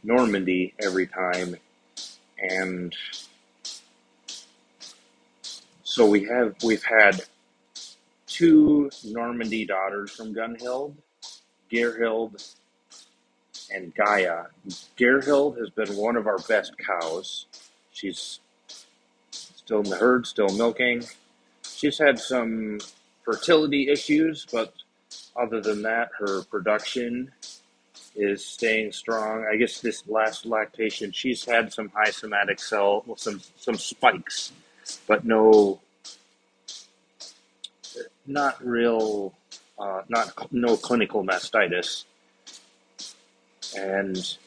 Normandy 0.04 0.74
every 0.80 1.08
time, 1.08 1.56
and 2.40 2.96
so 5.92 6.06
we 6.06 6.24
have 6.24 6.56
we've 6.64 6.86
had 6.86 7.22
two 8.26 8.90
Normandy 9.04 9.66
daughters 9.66 10.12
from 10.12 10.34
Gunhild, 10.34 10.94
Gerhild 11.70 12.56
and 13.74 13.94
Gaia. 13.94 14.44
Gerhild 14.98 15.60
has 15.60 15.70
been 15.70 15.98
one 15.98 16.16
of 16.16 16.28
our 16.28 16.38
best 16.48 16.78
cows. 16.78 17.46
She's 17.92 18.40
still 19.32 19.82
in 19.82 19.90
the 19.90 19.98
herd, 19.98 20.26
still 20.26 20.48
milking. 20.56 21.04
She's 21.64 21.98
had 21.98 22.18
some 22.18 22.80
fertility 23.26 23.90
issues, 23.90 24.48
but 24.50 24.74
other 25.36 25.60
than 25.60 25.82
that, 25.82 26.12
her 26.18 26.44
production 26.44 27.30
is 28.16 28.46
staying 28.46 28.94
strong. 28.94 29.46
I 29.52 29.58
guess 29.58 29.82
this 29.82 30.08
last 30.08 30.46
lactation, 30.46 31.12
she's 31.12 31.44
had 31.44 31.74
some 31.74 31.90
high 31.90 32.12
somatic 32.12 32.62
cell, 32.62 33.04
well, 33.06 33.18
some 33.18 33.42
some 33.58 33.76
spikes, 33.76 34.54
but 35.08 35.26
no, 35.26 35.80
not 38.26 38.64
real, 38.66 39.34
uh, 39.80 40.02
not 40.10 40.52
no 40.52 40.78
clinical 40.78 41.24
mastitis. 41.24 42.06
And 43.78 44.38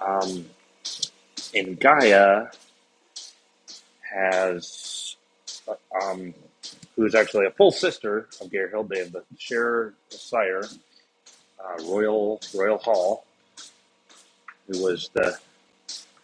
um, 0.00 0.46
in 1.52 1.74
Gaia 1.74 2.48
has 4.00 5.16
um, 6.02 6.34
who's 6.96 7.14
actually 7.14 7.46
a 7.46 7.50
full 7.50 7.70
sister 7.70 8.28
of 8.40 8.50
Gerhild. 8.50 8.88
They 8.88 8.98
have 8.98 9.12
the 9.12 9.24
share 9.38 9.94
sire, 10.08 10.64
uh, 11.58 11.82
Royal 11.84 12.40
Royal 12.54 12.78
Hall, 12.78 13.24
who 14.68 14.82
was 14.82 15.10
the 15.14 15.38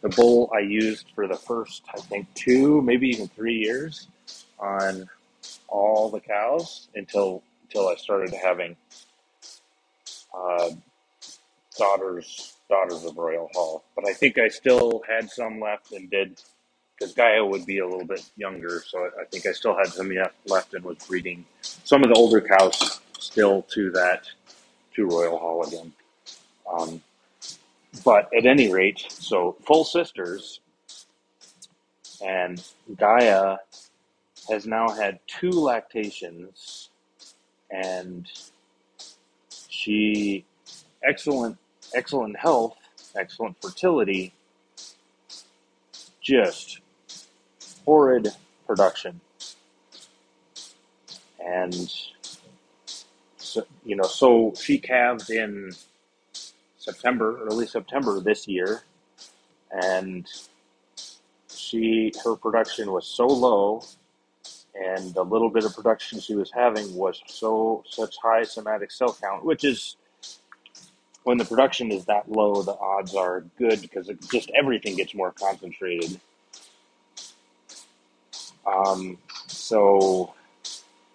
the 0.00 0.08
bull 0.10 0.50
I 0.54 0.60
used 0.60 1.06
for 1.14 1.26
the 1.26 1.36
first, 1.36 1.82
I 1.94 2.00
think, 2.00 2.32
two, 2.34 2.80
maybe 2.82 3.08
even 3.08 3.28
three 3.28 3.56
years 3.56 4.08
on 4.58 5.08
all 5.68 6.10
the 6.10 6.20
cows 6.20 6.88
until 6.94 7.42
until 7.64 7.88
I 7.88 7.96
started 7.96 8.32
having 8.32 8.76
uh, 10.34 10.70
daughters 11.76 12.54
daughters 12.68 13.04
of 13.04 13.16
Royal 13.16 13.50
Hall. 13.54 13.84
But 13.94 14.08
I 14.08 14.12
think 14.12 14.38
I 14.38 14.48
still 14.48 15.02
had 15.08 15.30
some 15.30 15.60
left 15.60 15.92
and 15.92 16.10
did 16.10 16.40
because 16.98 17.14
Gaia 17.14 17.44
would 17.44 17.64
be 17.64 17.78
a 17.78 17.86
little 17.86 18.06
bit 18.06 18.28
younger, 18.36 18.82
so 18.86 19.08
I, 19.20 19.24
think 19.26 19.46
I 19.46 19.52
still 19.52 19.76
had 19.76 19.86
some 19.86 20.12
left 20.46 20.74
and 20.74 20.84
was 20.84 20.98
breeding 21.06 21.44
some 21.62 22.02
of 22.02 22.08
the 22.08 22.16
older 22.16 22.40
cows 22.40 23.00
still 23.18 23.62
to 23.74 23.90
that 23.92 24.24
to 24.94 25.06
Royal 25.06 25.38
Hall 25.38 25.64
again. 25.64 25.92
Um, 26.70 27.00
but 28.04 28.28
at 28.36 28.46
any 28.46 28.72
rate, 28.72 29.04
so 29.08 29.56
full 29.66 29.84
sisters, 29.84 30.60
and 32.24 32.62
Gaia 32.96 33.56
has 34.50 34.66
now 34.66 34.88
had 34.88 35.18
two 35.26 35.50
lactations, 35.50 36.90
and 37.70 38.26
she 39.68 40.44
excellent 41.04 41.56
excellent 41.94 42.36
health, 42.36 42.76
excellent 43.16 43.56
fertility, 43.60 44.32
just 46.20 46.80
horrid 47.84 48.28
production. 48.66 49.20
And 51.44 51.90
so, 53.38 53.64
you 53.84 53.96
know, 53.96 54.04
so 54.04 54.52
she 54.60 54.78
calved 54.78 55.30
in 55.30 55.72
September, 56.88 57.40
early 57.44 57.66
September 57.66 58.20
this 58.20 58.48
year, 58.48 58.82
and 59.70 60.26
she 61.54 62.12
her 62.24 62.36
production 62.36 62.92
was 62.92 63.06
so 63.06 63.26
low, 63.26 63.82
and 64.74 65.14
the 65.14 65.24
little 65.24 65.50
bit 65.50 65.64
of 65.64 65.74
production 65.74 66.20
she 66.20 66.34
was 66.34 66.50
having 66.52 66.94
was 66.94 67.20
so 67.26 67.84
such 67.88 68.16
high 68.22 68.44
somatic 68.44 68.90
cell 68.90 69.16
count, 69.20 69.44
which 69.44 69.64
is 69.64 69.96
when 71.24 71.38
the 71.38 71.44
production 71.44 71.92
is 71.92 72.06
that 72.06 72.30
low, 72.30 72.62
the 72.62 72.76
odds 72.78 73.14
are 73.14 73.42
good 73.58 73.82
because 73.82 74.08
it 74.08 74.18
just 74.30 74.50
everything 74.58 74.96
gets 74.96 75.14
more 75.14 75.32
concentrated. 75.32 76.20
Um, 78.66 79.18
so 79.48 80.34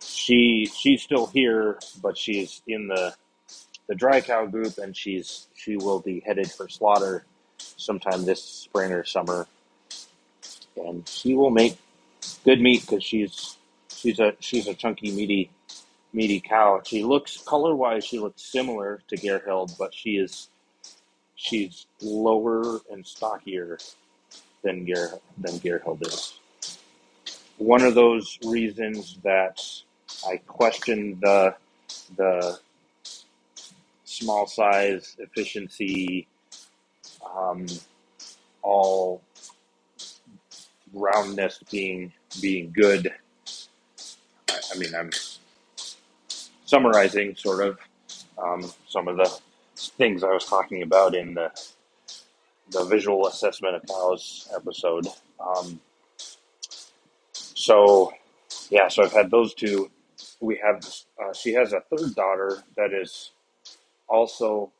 she 0.01 0.67
she's 0.67 1.01
still 1.03 1.27
here, 1.27 1.79
but 2.01 2.17
she's 2.17 2.62
in 2.67 2.88
the 2.88 3.15
the 3.88 3.95
dry 3.95 4.21
cow 4.21 4.45
group, 4.45 4.77
and 4.77 4.95
she's 4.95 5.47
she 5.63 5.78
will 5.78 5.99
be 5.99 6.21
headed 6.26 6.52
for 6.52 6.67
slaughter 6.67 7.26
sometime 7.58 8.26
this 8.26 8.43
spring 8.43 8.91
or 8.91 9.04
summer, 9.04 9.47
and 10.76 11.08
she 11.08 11.34
will 11.34 11.52
make 11.52 11.78
good 12.43 12.62
meat 12.62 12.82
because 12.82 13.04
she's 13.04 13.58
she's 13.89 14.19
a 14.19 14.34
she's 14.39 14.67
a 14.67 14.73
chunky 14.73 15.12
meaty 15.12 15.49
meaty 16.13 16.39
cow. 16.39 16.82
She 16.86 17.04
looks 17.04 17.38
color 17.38 17.76
wise, 17.76 18.06
she 18.06 18.19
looks 18.19 18.41
similar 18.41 19.02
to 19.08 19.17
Gerhild, 19.17 19.78
but 19.78 19.93
she 19.93 20.17
is 20.17 20.49
she's 21.36 21.88
lower 22.02 22.80
and 22.91 23.06
stockier 23.06 23.78
than 24.63 24.86
Gear 24.86 25.12
than 25.38 25.60
Gerhild 25.60 26.06
is 26.06 26.39
one 27.58 27.82
of 27.82 27.95
those 27.95 28.39
reasons 28.45 29.17
that 29.23 29.62
I 30.28 30.38
question 30.38 31.17
the 31.21 31.56
the 32.17 32.60
small 34.13 34.47
size 34.47 35.15
efficiency, 35.19 36.28
um, 37.36 37.65
all 38.62 39.21
roundness 40.93 41.60
being 41.71 42.13
being 42.41 42.71
good. 42.76 43.12
I, 44.49 44.60
I 44.73 44.78
mean, 44.78 44.93
I'm 44.95 45.10
summarizing 46.65 47.36
sort 47.36 47.65
of 47.67 47.80
um, 48.38 48.71
some 48.88 49.08
of 49.08 49.17
the 49.17 49.39
things 49.97 50.23
I 50.23 50.30
was 50.34 50.45
talking 50.45 50.84
about 50.84 51.15
in 51.15 51.34
the 51.34 51.52
the 52.71 52.86
visual 52.86 53.28
assessment 53.28 53.76
of 53.76 53.84
cows 53.86 54.47
episode. 54.56 55.08
Um, 55.39 55.80
so 57.34 58.13
yeah, 58.69 58.88
so 58.88 59.04
I've 59.04 59.13
had 59.13 59.32
those 59.32 59.54
two. 59.54 59.89
We 60.39 60.60
have 60.63 60.84
uh, 61.21 61.34
she 61.34 61.54
has 61.54 61.73
a 61.73 61.82
third 61.82 62.15
daughter 62.15 62.63
that 62.78 62.93
is 62.93 63.32
also 64.13 64.71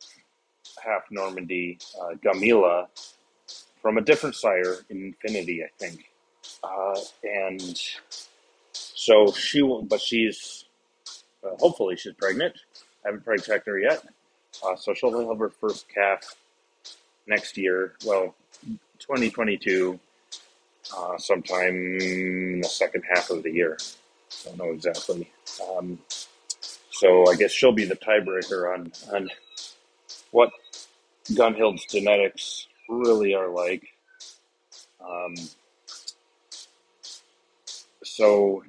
half 0.84 1.04
Normandy, 1.12 1.80
uh, 2.02 2.16
Gamila, 2.24 2.88
from 3.82 3.98
a 3.98 4.02
different 4.02 4.36
sire 4.36 4.78
in 4.90 5.14
Infinity, 5.24 5.64
I 5.64 5.70
think. 5.80 6.12
Uh, 6.64 7.00
and 7.24 7.82
so 8.74 9.32
she 9.32 9.62
will, 9.62 9.82
but 9.84 10.00
she's 10.02 10.66
uh, 11.44 11.56
hopefully 11.60 11.96
she's 11.98 12.14
pregnant. 12.14 12.56
I 13.06 13.10
haven't 13.10 13.26
preg 13.26 13.44
checked 13.46 13.68
her 13.68 13.80
yet, 13.80 14.06
uh, 14.66 14.76
so 14.76 14.94
she'll 14.94 15.28
have 15.30 15.40
her 15.40 15.50
first 15.50 15.88
calf 15.90 16.36
next 17.28 17.58
year. 17.58 17.94
Well, 18.06 18.36
2022 19.00 20.00
uh, 20.96 21.18
sometime 21.18 21.98
in 22.00 22.62
the 22.62 22.68
second 22.70 23.04
half 23.14 23.30
of 23.30 23.44
the 23.44 23.52
year. 23.52 23.78
I 23.82 24.50
Don't 24.50 24.58
know 24.58 24.72
exactly. 24.74 25.30
Um, 25.78 26.00
so 26.94 27.30
I 27.32 27.36
guess 27.36 27.52
she'll 27.52 27.74
be 27.74 27.86
the 27.86 27.98
tiebreaker 27.98 28.74
on 28.74 28.94
on 29.14 29.30
what 30.32 30.52
Gunhild's 31.36 31.86
genetics 31.88 32.68
really 32.90 33.36
are 33.36 33.50
like. 33.50 33.84
Um, 35.04 35.36
so 38.04 38.64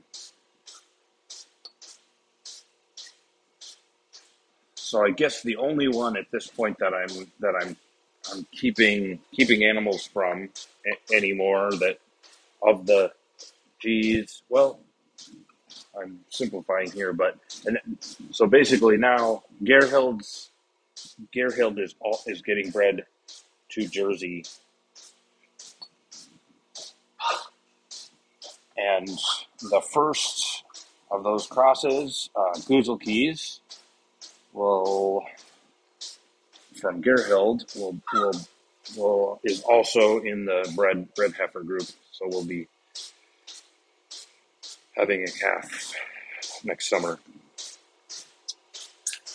so 4.77 5.05
I 5.05 5.11
guess 5.11 5.43
the 5.43 5.57
only 5.57 5.89
one 5.89 6.17
at 6.17 6.27
this 6.33 6.49
point 6.49 6.79
that 6.81 6.95
I'm 6.95 7.33
that 7.41 7.55
I'm 7.61 7.77
I'm 8.33 8.47
keeping 8.53 9.21
keeping 9.35 9.65
animals 9.65 10.07
from 10.07 10.51
a- 10.87 11.15
anymore 11.17 11.73
that 11.73 11.99
of 12.63 12.87
the 12.87 13.13
G's. 13.81 14.43
Well, 14.51 14.81
I'm 16.01 16.21
simplifying 16.31 16.91
here, 16.91 17.13
but 17.13 17.39
and 17.67 17.79
so 18.31 18.47
basically 18.47 18.97
now 18.97 19.45
Gerhild's 19.63 20.51
Gerhild 21.35 21.79
is 21.79 21.95
all, 22.01 22.21
is 22.27 22.43
getting 22.43 22.71
bred 22.71 23.05
to 23.71 23.87
Jersey, 23.89 24.45
and 28.77 29.09
the 29.71 29.81
first 29.93 30.65
of 31.11 31.25
those 31.25 31.47
crosses, 31.47 32.31
uh, 32.37 32.55
Goozle 32.61 33.01
Keys, 33.01 33.61
will 34.53 35.25
from 36.81 37.03
Gerhild 37.03 37.77
will 37.77 37.97
will 38.13 38.33
will 38.97 39.41
is 39.45 39.63
also 39.63 40.21
in 40.21 40.45
the 40.45 40.73
bred 40.77 41.13
bred 41.15 41.35
heifer 41.35 41.63
group, 41.63 41.87
so 42.13 42.27
we'll 42.27 42.45
be 42.45 42.69
having 44.97 45.23
a 45.25 45.27
calf 45.27 45.95
next 46.65 46.89
summer. 46.89 47.19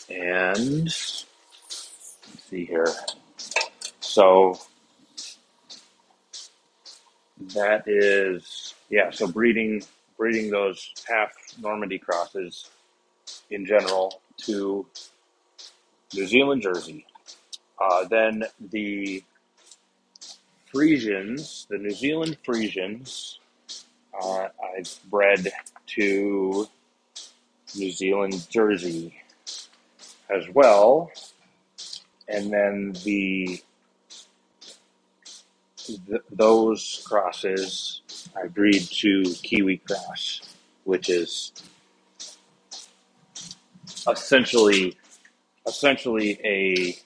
And 0.10 0.91
see 0.91 2.65
here. 2.65 2.88
So 4.00 4.60
that 7.54 7.84
is 7.88 8.74
yeah, 8.89 9.12
so 9.12 9.28
breeding 9.28 9.84
breeding 10.17 10.50
those 10.50 10.91
half 11.08 11.32
Normandy 11.62 12.00
crosses 12.00 12.69
in 13.52 13.65
general 13.65 14.22
to 14.38 14.86
New 16.13 16.26
Zealand 16.26 16.62
Jersey. 16.62 17.06
Uh, 17.80 18.06
then 18.06 18.43
the 18.72 19.24
Friesians, 20.74 21.67
the 21.67 21.78
New 21.78 21.91
Zealand 21.91 22.38
Friesians, 22.45 23.38
uh, 24.22 24.50
I've 24.78 25.00
bred 25.10 25.52
to 25.96 26.68
New 27.76 27.92
Zealand 27.92 28.48
Jersey 28.50 29.16
as 30.30 30.44
well. 30.54 31.12
And 32.28 32.52
then 32.54 32.94
the 33.04 33.62
th- 35.78 36.22
those 36.32 37.02
crosses 37.06 38.02
I 38.36 38.48
breed 38.48 38.82
to 38.82 39.24
Kiwi 39.44 39.78
cross, 39.78 40.42
which 40.84 41.10
is 41.10 41.52
essentially 44.08 44.98
essentially 45.68 46.40
a 46.44 46.98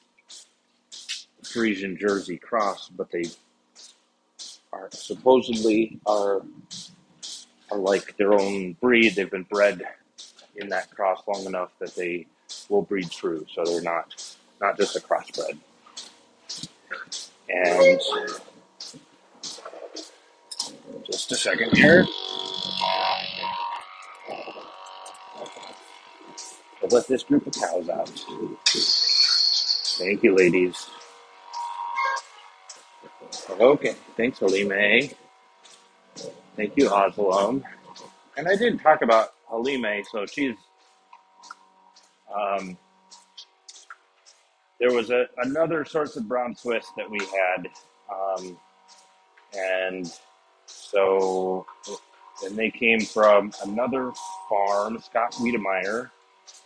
Friesian 1.43 1.97
Jersey 1.99 2.38
cross, 2.38 2.89
but 2.89 3.12
they 3.12 3.26
are 4.71 4.89
supposedly 4.91 5.99
are 6.06 6.41
are 7.73 7.79
like 7.79 8.15
their 8.17 8.33
own 8.33 8.73
breed. 8.73 9.15
They've 9.15 9.29
been 9.29 9.43
bred 9.43 9.81
in 10.55 10.69
that 10.69 10.91
cross 10.91 11.23
long 11.27 11.45
enough 11.45 11.71
that 11.79 11.95
they 11.95 12.27
will 12.69 12.83
breed 12.83 13.09
true. 13.09 13.45
So 13.53 13.65
they're 13.65 13.81
not 13.81 14.36
not 14.62 14.77
just 14.77 14.95
a 14.95 14.99
crossbred. 14.99 15.57
And 17.49 17.99
just 21.05 21.31
a 21.31 21.36
second 21.36 21.75
here. 21.75 22.05
I'll 26.81 26.89
let 26.89 27.07
this 27.07 27.23
group 27.23 27.47
of 27.47 27.53
cows 27.53 27.89
out. 27.89 28.09
Thank 29.97 30.23
you, 30.23 30.36
ladies. 30.36 30.89
Okay, 33.49 33.95
thanks, 34.17 34.39
Halime. 34.39 35.13
Thank 36.55 36.73
you, 36.77 36.89
Oslo. 36.89 37.61
And 38.37 38.47
I 38.47 38.55
didn't 38.55 38.79
talk 38.79 39.01
about 39.01 39.29
Halime, 39.49 40.03
so 40.11 40.25
she's 40.25 40.55
um, 42.33 42.77
there 44.79 44.91
was 44.91 45.09
a, 45.11 45.27
another 45.37 45.85
source 45.85 46.15
of 46.15 46.27
brown 46.27 46.55
Swiss 46.55 46.85
that 46.97 47.09
we 47.09 47.19
had, 47.19 47.69
um, 48.11 48.57
and 49.55 50.11
so 50.65 51.65
and 52.43 52.57
they 52.57 52.69
came 52.69 52.99
from 52.99 53.51
another 53.63 54.11
farm, 54.49 54.99
Scott 54.99 55.33
Wiedemeyer, 55.33 56.09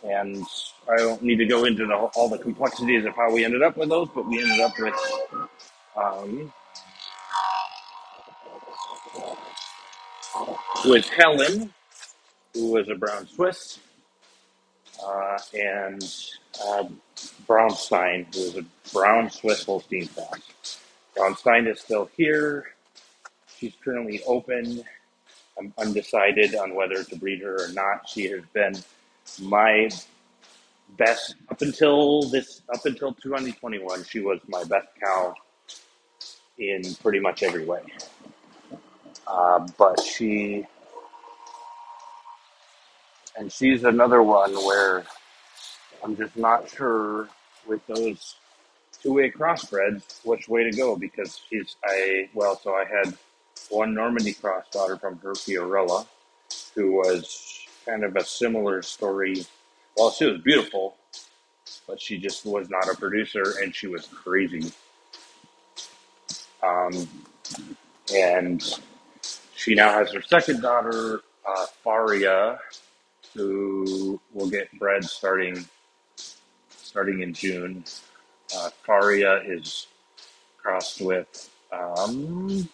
and 0.04 0.42
I 0.90 0.96
don't 0.96 1.22
need 1.22 1.36
to 1.36 1.46
go 1.46 1.64
into 1.64 1.86
the, 1.86 1.94
all 1.94 2.28
the 2.28 2.38
complexities 2.38 3.04
of 3.04 3.14
how 3.14 3.32
we 3.32 3.44
ended 3.44 3.62
up 3.62 3.76
with 3.76 3.90
those, 3.90 4.08
but 4.14 4.26
we 4.26 4.42
ended 4.42 4.60
up 4.60 4.72
with 4.78 4.94
um, 5.96 6.52
with 10.88 11.08
Helen, 11.08 11.72
who 12.54 12.72
was 12.72 12.88
a 12.88 12.94
brown 12.94 13.26
Swiss, 13.28 13.78
uh, 15.04 15.38
and 15.54 16.02
uh, 16.66 16.84
Braunstein, 17.46 18.34
who 18.34 18.40
was 18.42 18.56
a 18.56 18.64
brown 18.92 19.30
Swiss 19.30 19.64
Holstein 19.64 20.06
fox. 20.06 20.80
Braunstein 21.16 21.70
is 21.70 21.80
still 21.80 22.10
here. 22.16 22.68
She's 23.58 23.74
currently 23.84 24.22
open. 24.26 24.82
I'm 25.58 25.74
undecided 25.78 26.54
on 26.54 26.74
whether 26.74 27.02
to 27.02 27.16
breed 27.16 27.42
her 27.42 27.64
or 27.64 27.72
not. 27.72 28.08
She 28.08 28.24
has 28.28 28.42
been 28.54 28.74
my 29.42 29.90
best 30.96 31.34
up 31.50 31.60
until 31.60 32.22
this 32.22 32.62
up 32.72 32.84
until 32.86 33.12
2021. 33.14 34.04
She 34.04 34.20
was 34.20 34.40
my 34.48 34.64
best 34.64 34.88
cow 35.04 35.34
in 36.58 36.82
pretty 37.02 37.20
much 37.20 37.42
every 37.42 37.64
way. 37.64 37.82
Uh, 39.26 39.66
but 39.76 40.00
she 40.02 40.64
and 43.38 43.52
she's 43.52 43.84
another 43.84 44.22
one 44.22 44.52
where 44.54 45.04
I'm 46.04 46.16
just 46.16 46.36
not 46.36 46.68
sure 46.68 47.28
with 47.66 47.86
those 47.86 48.36
two-way 49.02 49.30
crossbreds 49.30 50.24
which 50.24 50.48
way 50.48 50.64
to 50.64 50.76
go 50.76 50.96
because 50.96 51.40
she's 51.48 51.76
I 51.84 52.28
well 52.34 52.58
so 52.58 52.74
I 52.74 52.84
had 52.84 53.16
one 53.70 53.94
Normandy 53.94 54.32
cross 54.32 54.68
daughter 54.70 54.96
from 54.96 55.18
her 55.20 55.32
Fiorella 55.32 56.06
who 56.74 56.92
was 56.92 57.66
kind 57.86 58.04
of 58.04 58.16
a 58.16 58.24
similar 58.24 58.82
story. 58.82 59.44
Well, 59.96 60.10
she 60.10 60.26
was 60.26 60.40
beautiful, 60.40 60.96
but 61.86 62.00
she 62.00 62.18
just 62.18 62.44
was 62.44 62.68
not 62.70 62.88
a 62.88 62.96
producer 62.96 63.54
and 63.62 63.74
she 63.74 63.86
was 63.86 64.06
crazy. 64.06 64.72
Um, 66.62 67.08
and 68.14 68.62
she 69.54 69.74
now 69.74 69.92
has 69.92 70.12
her 70.12 70.22
second 70.22 70.60
daughter, 70.60 71.22
uh, 71.46 71.66
Faria, 71.82 72.58
who 73.38 74.20
will 74.34 74.50
get 74.50 74.76
bred 74.80 75.04
starting 75.04 75.64
starting 76.68 77.20
in 77.22 77.32
June. 77.32 77.84
Uh, 78.56 78.70
Faria 78.84 79.42
is 79.44 79.86
crossed 80.56 81.00
with 81.00 81.48
um, 81.72 82.68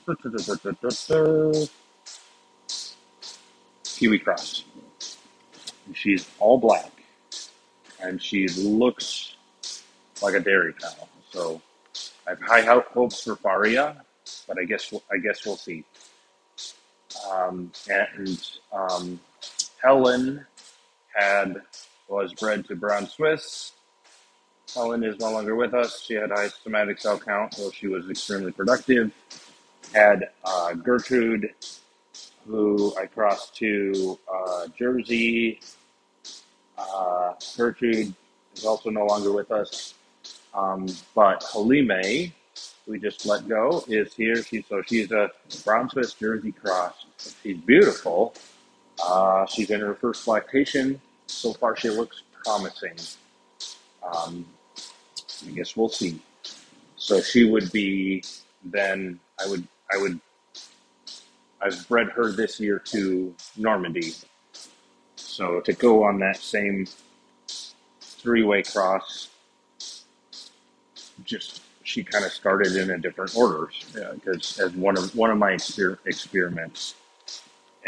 Kiwi 3.84 4.18
Cross. 4.20 4.64
And 5.86 5.94
she's 5.94 6.26
all 6.38 6.56
black, 6.56 6.90
and 8.00 8.22
she 8.22 8.48
looks 8.48 9.36
like 10.22 10.34
a 10.34 10.40
dairy 10.40 10.72
cow. 10.72 11.08
So 11.30 11.60
I 12.26 12.30
have 12.30 12.40
high 12.40 12.62
hopes 12.62 13.22
for 13.22 13.36
Faria, 13.36 14.02
but 14.48 14.58
I 14.58 14.64
guess 14.64 14.94
I 15.12 15.18
guess 15.18 15.44
we'll 15.44 15.56
see. 15.56 15.84
Um, 17.30 17.70
and 17.90 18.40
um, 18.72 19.20
Helen 19.82 20.46
had 21.14 21.62
was 22.08 22.32
bred 22.34 22.66
to 22.66 22.76
Brown 22.76 23.06
Swiss. 23.06 23.72
Helen 24.74 25.04
is 25.04 25.18
no 25.20 25.30
longer 25.30 25.54
with 25.54 25.74
us. 25.74 26.02
She 26.02 26.14
had 26.14 26.30
high 26.30 26.48
somatic 26.48 26.98
cell 27.00 27.18
count, 27.18 27.56
though 27.56 27.70
she 27.70 27.86
was 27.86 28.08
extremely 28.10 28.52
productive. 28.52 29.12
Had 29.92 30.28
uh, 30.44 30.74
Gertrude, 30.74 31.50
who 32.46 32.94
I 32.98 33.06
crossed 33.06 33.56
to 33.56 34.18
uh, 34.32 34.66
Jersey. 34.76 35.60
Uh, 36.76 37.34
Gertrude 37.56 38.14
is 38.56 38.64
also 38.64 38.90
no 38.90 39.06
longer 39.06 39.32
with 39.32 39.52
us. 39.52 39.94
Um, 40.54 40.86
but 41.14 41.42
Halime, 41.42 42.32
we 42.86 42.98
just 42.98 43.26
let 43.26 43.48
go, 43.48 43.84
is 43.88 44.14
here. 44.14 44.42
She, 44.42 44.64
so 44.68 44.82
she's 44.82 45.10
a 45.12 45.30
brown 45.64 45.88
Swiss 45.88 46.14
Jersey 46.14 46.52
cross. 46.52 47.06
She's 47.42 47.58
beautiful. 47.58 48.34
Uh, 49.02 49.46
she's 49.46 49.70
in 49.70 49.80
her 49.80 49.94
first 49.94 50.26
lactation. 50.28 51.00
So 51.26 51.52
far, 51.52 51.76
she 51.76 51.90
looks 51.90 52.22
promising. 52.44 52.96
Um, 54.02 54.46
I 55.46 55.50
guess 55.50 55.76
we'll 55.76 55.88
see. 55.88 56.20
So 56.96 57.20
she 57.20 57.44
would 57.44 57.70
be 57.72 58.22
then. 58.64 59.20
I 59.42 59.48
would. 59.48 59.66
I 59.92 59.98
would. 59.98 60.20
I've 61.60 61.88
bred 61.88 62.08
her 62.10 62.30
this 62.30 62.60
year 62.60 62.78
to 62.78 63.34
Normandy. 63.56 64.12
So 65.16 65.60
to 65.60 65.72
go 65.72 66.04
on 66.04 66.18
that 66.20 66.36
same 66.36 66.86
three-way 68.00 68.62
cross, 68.62 69.28
just 71.24 71.62
she 71.82 72.02
kind 72.02 72.24
of 72.24 72.32
started 72.32 72.76
in 72.76 72.90
a 72.90 72.98
different 72.98 73.36
order 73.36 73.70
because 74.14 74.58
as 74.58 74.72
one 74.72 74.96
of 74.96 75.14
one 75.14 75.30
of 75.30 75.38
my 75.38 75.52
exper- 75.52 75.98
experiments, 76.06 76.94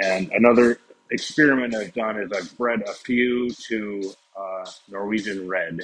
and 0.02 0.30
another 0.32 0.78
experiment 1.10 1.74
I've 1.74 1.94
done 1.94 2.18
is 2.20 2.30
I've 2.32 2.56
bred 2.56 2.82
a 2.82 2.92
few 2.92 3.50
to 3.68 4.12
uh, 4.36 4.70
Norwegian 4.88 5.48
Red. 5.48 5.80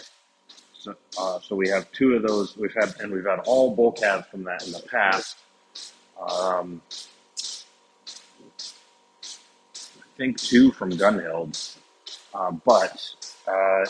So, 0.74 0.94
uh, 1.18 1.38
so 1.40 1.54
we 1.54 1.68
have 1.68 1.90
two 1.92 2.14
of 2.14 2.22
those. 2.22 2.56
We've 2.56 2.74
had 2.74 2.94
and 3.00 3.12
we've 3.12 3.24
had 3.26 3.40
all 3.46 3.74
bull 3.74 3.92
calves 3.92 4.26
from 4.28 4.44
that 4.44 4.66
in 4.66 4.72
the 4.72 4.82
past. 4.90 5.38
Um, 6.20 6.82
I 9.76 10.16
think 10.16 10.38
two 10.38 10.72
from 10.72 10.90
Gunhild, 10.92 11.76
uh, 12.34 12.50
but 12.50 13.14
uh, 13.48 13.84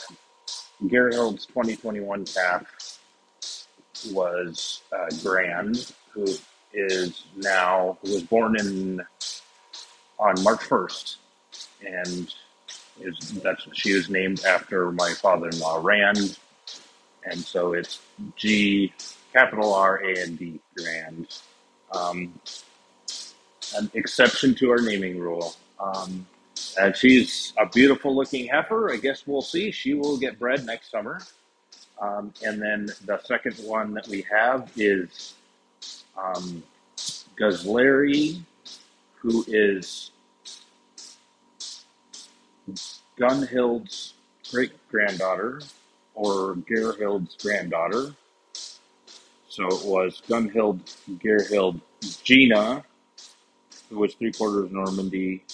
Gerhild's 0.86 1.46
2021 1.46 2.24
calf 2.26 2.98
was 4.12 4.82
uh, 4.92 5.06
Grand, 5.22 5.92
who 6.12 6.26
is 6.72 7.24
now 7.36 7.98
who 8.02 8.12
was 8.12 8.22
born 8.22 8.58
in 8.58 9.00
on 10.18 10.42
March 10.42 10.60
1st, 10.60 11.16
and 11.84 12.34
is 13.00 13.32
that's 13.42 13.66
she 13.72 13.94
was 13.94 14.08
named 14.08 14.44
after 14.44 14.92
my 14.92 15.12
father-in-law 15.14 15.80
Rand, 15.82 16.38
and 17.24 17.38
so 17.40 17.72
it's 17.72 18.00
G 18.36 18.92
capital 19.32 19.74
R 19.74 19.96
A 20.04 20.20
N 20.20 20.36
D 20.36 20.60
Grand. 20.76 21.26
Um, 21.92 22.32
an 23.76 23.90
exception 23.94 24.54
to 24.56 24.70
our 24.70 24.80
naming 24.80 25.18
rule. 25.18 25.54
Um, 25.80 26.26
and 26.80 26.96
she's 26.96 27.52
a 27.58 27.66
beautiful 27.66 28.14
looking 28.14 28.46
heifer. 28.46 28.92
I 28.92 28.96
guess 28.96 29.26
we'll 29.26 29.42
see. 29.42 29.70
She 29.70 29.94
will 29.94 30.16
get 30.16 30.38
bred 30.38 30.64
next 30.64 30.90
summer. 30.90 31.20
Um, 32.00 32.32
and 32.44 32.60
then 32.60 32.86
the 33.06 33.20
second 33.24 33.54
one 33.64 33.94
that 33.94 34.08
we 34.08 34.24
have 34.30 34.70
is 34.76 35.34
um, 36.16 36.62
Guzlari, 37.38 38.40
who 39.16 39.44
is 39.48 40.10
Gunhild's 43.18 44.14
great 44.50 44.72
granddaughter 44.90 45.60
or 46.14 46.56
Gerhild's 46.56 47.36
granddaughter. 47.36 48.14
So 49.48 49.66
it 49.66 49.84
was 49.84 50.22
Gunhild, 50.28 50.80
Gerhild, 51.18 51.80
Gina, 52.24 52.84
who 53.90 53.98
was 53.98 54.14
three 54.14 54.32
quarters 54.32 54.70
Normandy, 54.72 55.44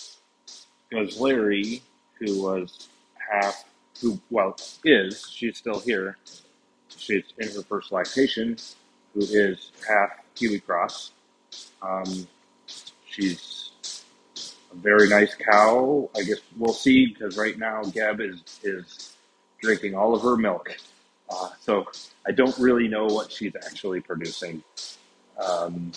because 0.88 1.18
Larry, 1.18 1.82
who 2.18 2.42
was 2.42 2.88
half, 3.30 3.64
who, 4.00 4.20
well, 4.30 4.56
is, 4.84 5.28
she's 5.30 5.58
still 5.58 5.80
here. 5.80 6.16
She's 6.96 7.24
in 7.38 7.48
her 7.48 7.62
first 7.62 7.90
lactation, 7.92 8.56
who 9.14 9.20
is 9.20 9.72
half 9.86 10.10
Kiwi 10.34 10.60
Cross. 10.60 11.12
Um, 11.82 12.26
she's 13.06 13.67
a 14.72 14.76
very 14.76 15.08
nice 15.08 15.34
cow. 15.34 16.10
I 16.16 16.22
guess 16.22 16.38
we'll 16.56 16.72
see 16.72 17.06
because 17.06 17.36
right 17.36 17.58
now 17.58 17.82
Geb 17.82 18.20
is 18.20 18.42
is 18.62 19.16
drinking 19.60 19.94
all 19.94 20.14
of 20.14 20.22
her 20.22 20.36
milk. 20.36 20.76
Uh, 21.30 21.50
so 21.60 21.86
I 22.26 22.32
don't 22.32 22.56
really 22.58 22.88
know 22.88 23.06
what 23.06 23.30
she's 23.30 23.54
actually 23.56 24.00
producing. 24.00 24.62
Um, 25.38 25.92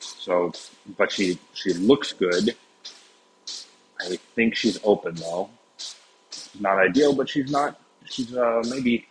so, 0.00 0.52
but 0.96 1.12
she 1.12 1.38
she 1.54 1.72
looks 1.74 2.12
good. 2.12 2.56
I 4.00 4.16
think 4.34 4.54
she's 4.56 4.78
open 4.84 5.14
though. 5.16 5.50
Not 6.58 6.78
ideal, 6.78 7.14
but 7.14 7.28
she's 7.28 7.50
not. 7.50 7.80
She's 8.06 8.36
uh, 8.36 8.62
maybe. 8.68 9.06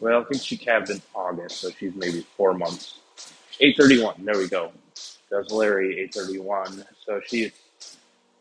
Well, 0.00 0.20
I 0.20 0.24
think 0.24 0.42
she 0.42 0.56
calved 0.56 0.90
in 0.90 1.02
August, 1.14 1.60
so 1.60 1.70
she's 1.70 1.94
maybe 1.94 2.24
four 2.36 2.54
months. 2.54 3.00
Eight 3.60 3.76
thirty-one. 3.76 4.24
There 4.24 4.38
we 4.38 4.48
go. 4.48 4.72
That's 5.30 5.50
Larry. 5.50 6.00
Eight 6.00 6.14
thirty-one. 6.14 6.84
So 7.04 7.20
she's 7.26 7.52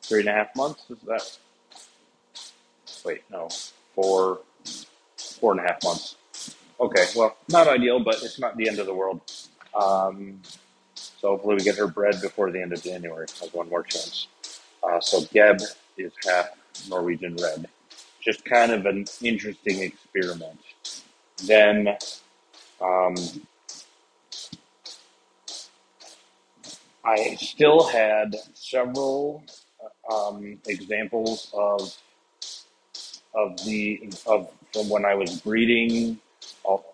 three 0.02 0.22
and 0.22 0.30
a 0.30 0.34
half 0.34 0.56
months. 0.56 0.84
Is 0.90 0.98
that? 1.08 1.38
Wait, 3.06 3.24
no, 3.32 3.50
four, 3.94 4.40
four 5.18 5.52
and 5.52 5.62
a 5.62 5.64
half 5.64 5.84
months. 5.84 6.16
Okay, 6.80 7.06
well, 7.16 7.38
not 7.50 7.68
ideal, 7.68 8.00
but 8.04 8.16
it's 8.24 8.40
not 8.40 8.56
the 8.58 8.68
end 8.68 8.80
of 8.80 8.86
the 8.86 8.94
world. 8.94 9.22
Um, 9.80 10.42
so 10.96 11.30
hopefully 11.30 11.56
we 11.56 11.62
get 11.62 11.78
her 11.78 11.88
bred 11.88 12.22
before 12.22 12.52
the 12.52 12.62
end 12.62 12.74
of 12.74 12.82
January. 12.84 13.26
Has 13.40 13.54
one 13.54 13.70
more 13.70 13.84
chance. 13.84 14.28
Uh, 14.84 15.00
so 15.00 15.22
Geb 15.34 15.60
is 15.98 16.12
half 16.26 16.50
Norwegian 16.90 17.36
red. 17.36 17.68
Just 18.22 18.46
kind 18.46 18.72
of 18.72 18.86
an 18.86 19.06
interesting 19.22 19.82
experiment. 19.82 20.60
Then 21.46 21.98
um, 22.82 23.16
I 27.08 27.36
still 27.38 27.88
had 27.88 28.36
several 28.54 29.44
uh, 30.12 30.16
um, 30.30 30.60
examples 30.68 31.52
of 31.54 31.96
of 33.34 33.64
the 33.66 34.10
of 34.28 34.52
from 34.74 34.90
when 34.90 35.06
I 35.06 35.16
was 35.16 35.42
breeding 35.42 36.20
all, 36.66 36.86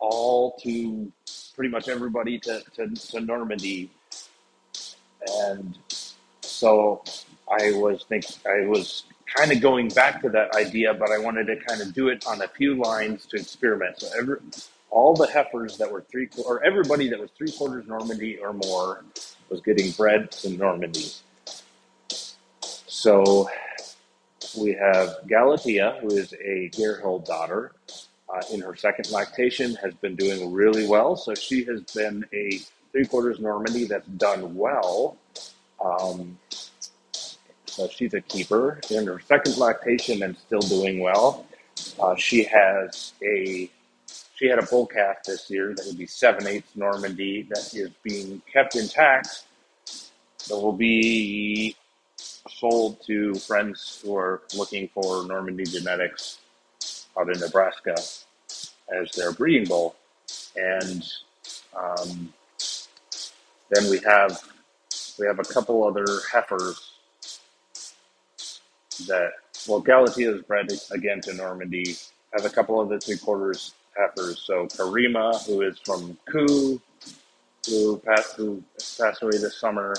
all, 0.00 0.56
to 0.62 1.12
pretty 1.54 1.70
much 1.70 1.88
everybody 1.88 2.38
to, 2.40 2.62
to, 2.76 2.88
to 2.88 3.20
Normandy, 3.20 3.90
and 5.28 5.78
so 6.40 7.04
I 7.50 7.72
was 7.72 8.04
think 8.04 8.24
I 8.46 8.66
was 8.66 9.04
kind 9.36 9.52
of 9.52 9.60
going 9.60 9.88
back 9.90 10.22
to 10.22 10.30
that 10.30 10.54
idea, 10.56 10.94
but 10.94 11.10
I 11.12 11.18
wanted 11.18 11.46
to 11.48 11.56
kind 11.56 11.82
of 11.82 11.94
do 11.94 12.08
it 12.08 12.26
on 12.26 12.42
a 12.42 12.48
few 12.48 12.74
lines 12.76 13.26
to 13.26 13.36
experiment. 13.36 14.00
So 14.00 14.08
every 14.18 14.38
all 14.90 15.14
the 15.14 15.26
heifers 15.26 15.76
that 15.78 15.90
were 15.90 16.02
three 16.10 16.28
or 16.46 16.64
everybody 16.64 17.08
that 17.08 17.18
was 17.18 17.30
three 17.36 17.52
quarters 17.52 17.86
Normandy 17.86 18.38
or 18.38 18.52
more 18.52 19.04
was 19.50 19.60
getting 19.60 19.90
bred 19.92 20.30
to 20.30 20.50
Normandy. 20.50 21.06
So 22.86 23.48
we 24.58 24.72
have 24.72 25.16
Galatea, 25.26 26.00
who 26.00 26.08
is 26.08 26.32
a 26.34 26.70
Gerhild 26.70 27.26
daughter, 27.26 27.72
uh, 28.32 28.42
in 28.52 28.60
her 28.60 28.74
second 28.76 29.10
lactation, 29.10 29.74
has 29.76 29.94
been 29.94 30.16
doing 30.16 30.52
really 30.52 30.86
well. 30.86 31.16
So 31.16 31.34
she 31.34 31.64
has 31.64 31.82
been 31.82 32.24
a 32.32 32.58
three 32.92 33.06
quarters 33.06 33.40
Normandy 33.40 33.84
that's 33.84 34.06
done 34.08 34.54
well. 34.56 35.16
Um, 35.82 36.38
so 37.66 37.88
she's 37.88 38.14
a 38.14 38.20
keeper 38.22 38.80
in 38.90 39.06
her 39.06 39.20
second 39.20 39.56
lactation 39.58 40.22
and 40.22 40.36
still 40.36 40.60
doing 40.60 41.00
well. 41.00 41.46
Uh, 42.00 42.16
she 42.16 42.42
has 42.44 43.12
a 43.22 43.70
she 44.38 44.46
had 44.46 44.60
a 44.60 44.66
bull 44.66 44.86
calf 44.86 45.16
this 45.26 45.50
year 45.50 45.74
that 45.74 45.84
would 45.86 45.98
be 45.98 46.06
seven 46.06 46.46
eighths 46.46 46.76
Normandy 46.76 47.42
that 47.50 47.74
is 47.74 47.90
being 48.04 48.40
kept 48.50 48.76
intact. 48.76 49.44
That 50.48 50.56
will 50.56 50.72
be 50.72 51.74
sold 52.48 53.04
to 53.06 53.34
friends 53.34 54.00
who 54.02 54.16
are 54.16 54.42
looking 54.56 54.88
for 54.94 55.26
Normandy 55.26 55.64
genetics 55.64 56.38
out 57.18 57.34
in 57.34 57.40
Nebraska 57.40 57.96
as 57.96 59.10
their 59.16 59.32
breeding 59.32 59.66
bull. 59.66 59.96
And 60.56 61.04
um, 61.76 62.32
then 63.70 63.90
we 63.90 63.98
have 63.98 64.40
we 65.18 65.26
have 65.26 65.40
a 65.40 65.44
couple 65.44 65.82
other 65.82 66.06
heifers 66.30 66.92
that 69.08 69.32
well 69.66 69.82
Galatea 69.82 70.36
is 70.36 70.42
bred 70.42 70.68
again 70.92 71.20
to 71.22 71.34
Normandy. 71.34 71.96
Have 72.34 72.44
a 72.44 72.50
couple 72.50 72.80
of 72.80 72.88
the 72.88 73.00
three 73.00 73.16
quarters 73.16 73.74
So 74.36 74.66
Karima, 74.66 75.44
who 75.46 75.62
is 75.62 75.78
from 75.84 76.16
Koo, 76.30 76.80
who 77.66 77.98
passed 77.98 78.36
who 78.36 78.62
passed 78.98 79.22
away 79.22 79.38
this 79.38 79.56
summer. 79.60 79.94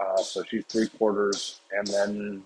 Uh, 0.00 0.16
so 0.18 0.42
she's 0.44 0.64
three 0.66 0.88
quarters, 0.88 1.60
and 1.72 1.86
then 1.86 2.42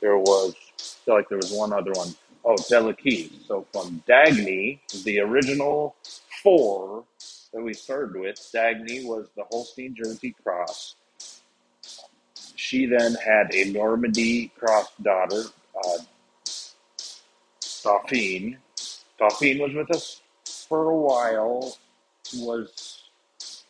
there 0.00 0.18
was 0.18 0.54
I 0.78 0.82
feel 1.04 1.14
like 1.14 1.28
there 1.28 1.38
was 1.38 1.52
one 1.52 1.72
other 1.72 1.92
one. 1.92 2.14
Oh, 2.44 2.54
Delakey. 2.54 3.30
So 3.46 3.66
from 3.72 4.02
Dagny, 4.08 4.78
the 5.04 5.20
original 5.20 5.96
four 6.42 7.04
that 7.52 7.62
we 7.62 7.74
started 7.74 8.20
with, 8.20 8.36
Dagny 8.54 9.04
was 9.04 9.28
the 9.36 9.44
Holstein 9.50 9.94
Jersey 9.96 10.34
cross. 10.42 10.94
She 12.54 12.86
then 12.86 13.14
had 13.14 13.54
a 13.54 13.64
Normandy 13.72 14.48
cross 14.58 14.88
daughter, 15.02 15.42
uh, 15.84 15.98
Dauphine. 17.82 18.58
Dauphine 19.18 19.58
was 19.58 19.74
with 19.74 19.90
us 19.90 20.20
for 20.44 20.90
a 20.90 20.96
while. 20.96 21.76
Was 22.36 23.02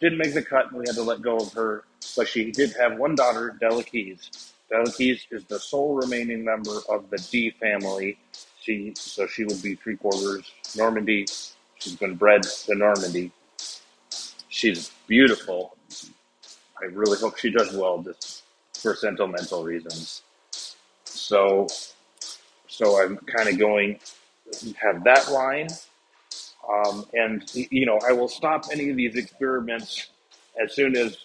didn't 0.01 0.19
make 0.19 0.35
the 0.35 0.43
cut, 0.43 0.71
and 0.71 0.79
we 0.79 0.85
had 0.87 0.97
to 0.97 1.03
let 1.03 1.23
go 1.23 1.37
of 1.39 1.53
her. 1.55 1.85
But 2.17 2.29
she 2.29 2.51
did 2.51 2.75
have 2.81 2.99
one 2.99 3.15
daughter, 3.15 3.57
Delakees. 3.61 4.53
Delakees 4.71 5.27
is 5.31 5.45
the 5.45 5.59
sole 5.59 5.95
remaining 5.95 6.45
member 6.45 6.81
of 6.89 7.09
the 7.11 7.19
D 7.31 7.51
family 7.51 8.19
she 8.67 8.93
so 8.97 9.29
she 9.29 9.45
would 9.45 9.63
be 9.63 9.77
three 9.77 9.97
quarters 9.97 10.51
Normandy. 10.77 11.27
She's 11.79 11.95
been 11.95 12.17
bred 12.17 12.43
to 12.43 12.75
Normandy. 12.75 13.31
She's 14.49 14.91
beautiful. 15.07 15.77
I 16.81 16.87
really 16.87 17.19
hope 17.19 17.39
she 17.39 17.51
does 17.51 17.73
well, 17.75 18.03
just 18.03 18.43
for 18.75 18.95
sentimental 18.97 19.63
reasons. 19.63 20.23
So, 21.05 21.69
so 22.67 23.01
I'm 23.03 23.19
kind 23.19 23.49
of 23.49 23.59
going 23.59 24.01
have 24.81 25.05
that 25.05 25.31
line, 25.31 25.69
um, 26.69 27.07
and 27.15 27.51
you 27.55 27.87
know 27.87 27.99
I 28.09 28.13
will 28.13 28.29
stop 28.29 28.67
any 28.73 28.91
of 28.91 28.97
these 28.97 29.17
experiments 29.17 30.11
as 30.63 30.75
soon 30.75 30.97
as 30.97 31.19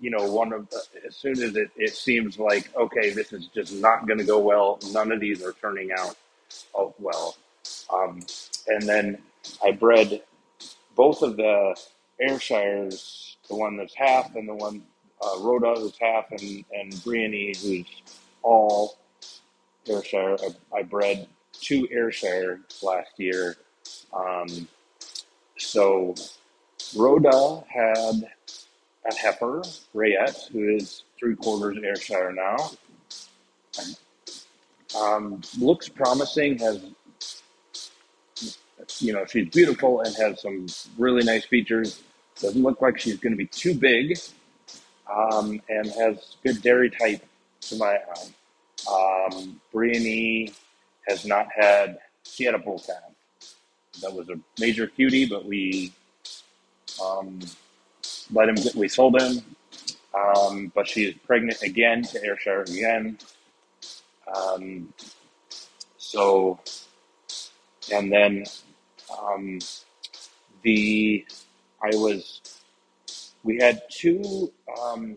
you 0.00 0.10
know, 0.10 0.30
one 0.30 0.52
of 0.52 0.68
the, 0.70 0.82
as 1.06 1.16
soon 1.16 1.32
as 1.42 1.56
it, 1.56 1.70
it 1.76 1.94
seems 1.94 2.38
like 2.38 2.74
okay, 2.76 3.10
this 3.10 3.32
is 3.32 3.46
just 3.48 3.74
not 3.74 4.06
going 4.06 4.18
to 4.18 4.24
go 4.24 4.38
well. 4.38 4.78
None 4.92 5.12
of 5.12 5.20
these 5.20 5.42
are 5.42 5.52
turning 5.52 5.90
out 5.92 6.16
oh, 6.74 6.94
well. 6.98 7.36
Um, 7.92 8.20
and 8.68 8.82
then 8.82 9.18
I 9.64 9.72
bred 9.72 10.22
both 10.94 11.22
of 11.22 11.36
the 11.36 11.76
Ayrshires, 12.20 13.36
the 13.48 13.56
one 13.56 13.76
that's 13.76 13.94
half 13.94 14.34
and 14.36 14.48
the 14.48 14.54
one 14.54 14.82
uh, 15.24 15.38
Rhoda 15.40 15.74
who's 15.80 15.96
half, 15.98 16.30
and 16.32 16.64
and 16.72 17.04
Briony 17.04 17.54
who's 17.60 17.86
all 18.42 18.98
Ayrshire. 19.88 20.36
I, 20.42 20.78
I 20.78 20.82
bred 20.82 21.28
two 21.60 21.88
Ayrshire 21.90 22.60
last 22.82 23.10
year. 23.18 23.56
Um, 24.12 24.68
so 25.56 26.14
Rhoda 26.96 27.64
had 27.68 28.28
a 29.10 29.14
heifer, 29.14 29.62
Rayette, 29.92 30.48
who 30.52 30.76
is 30.76 31.02
three 31.18 31.36
quarters 31.36 31.78
Ayrshire 31.82 32.32
now. 32.32 32.56
Um, 34.98 35.40
looks 35.58 35.88
promising, 35.88 36.58
has, 36.58 36.80
you 38.98 39.12
know, 39.12 39.24
she's 39.26 39.48
beautiful 39.48 40.02
and 40.02 40.14
has 40.16 40.40
some 40.40 40.66
really 40.96 41.24
nice 41.24 41.44
features. 41.44 42.02
Doesn't 42.40 42.62
look 42.62 42.80
like 42.80 42.98
she's 42.98 43.18
going 43.18 43.32
to 43.32 43.36
be 43.36 43.46
too 43.46 43.74
big 43.74 44.18
um, 45.12 45.60
and 45.68 45.86
has 45.92 46.36
good 46.44 46.62
dairy 46.62 46.90
type 46.90 47.24
to 47.62 47.76
my 47.76 47.98
eye. 47.98 49.28
Um, 49.30 49.60
has 51.08 51.24
not 51.24 51.48
had, 51.54 51.98
she 52.24 52.44
had 52.44 52.54
a 52.54 52.58
bull 52.58 52.78
calf. 52.78 52.96
That 54.02 54.12
was 54.12 54.28
a 54.28 54.38
major 54.58 54.86
cutie, 54.86 55.26
but 55.26 55.44
we 55.44 55.92
um, 57.02 57.40
let 58.32 58.48
him, 58.48 58.56
we 58.74 58.88
sold 58.88 59.20
him. 59.20 59.42
Um, 60.14 60.70
but 60.74 60.88
she 60.88 61.04
is 61.06 61.14
pregnant 61.26 61.62
again 61.62 62.02
to 62.02 62.24
Ayrshire 62.24 62.62
again. 62.62 63.18
Um, 64.32 64.92
so, 65.98 66.60
and 67.92 68.12
then 68.12 68.44
um, 69.20 69.58
the, 70.62 71.24
I 71.82 71.88
was, 71.96 72.40
we 73.42 73.58
had 73.58 73.82
two 73.90 74.52
um, 74.80 75.16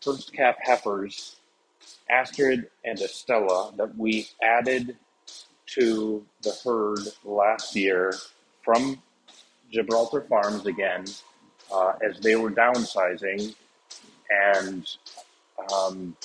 first 0.00 0.32
calf 0.32 0.56
heifers, 0.62 1.36
Astrid 2.08 2.68
and 2.84 2.98
Estella, 3.00 3.72
that 3.76 3.96
we 3.96 4.28
added 4.42 4.96
to 5.74 6.24
the 6.42 6.52
herd 6.64 7.00
last 7.24 7.74
year 7.74 8.14
from 8.62 9.00
Gibraltar 9.72 10.22
Farms 10.22 10.66
again 10.66 11.04
uh, 11.72 11.94
as 12.02 12.20
they 12.20 12.36
were 12.36 12.50
downsizing. 12.50 13.54
And 14.30 14.88
um, 15.72 16.16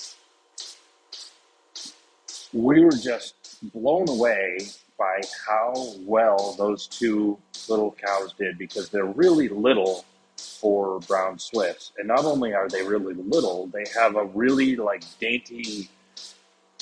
we 2.54 2.84
were 2.84 2.92
just 2.92 3.36
blown 3.74 4.10
away 4.10 4.60
by 4.98 5.22
how 5.48 5.74
well 6.02 6.56
those 6.58 6.88
two 6.88 7.38
little 7.68 7.92
cows 7.92 8.34
did 8.38 8.58
because 8.58 8.90
they're 8.90 9.06
really 9.06 9.48
little 9.48 10.06
for 10.38 11.00
brown 11.02 11.40
Swiss. 11.40 11.92
And 11.98 12.08
not 12.08 12.26
only 12.26 12.54
are 12.54 12.68
they 12.68 12.84
really 12.84 13.14
little, 13.14 13.68
they 13.68 13.86
have 13.98 14.16
a 14.16 14.26
really 14.26 14.76
like 14.76 15.04
dainty, 15.20 15.90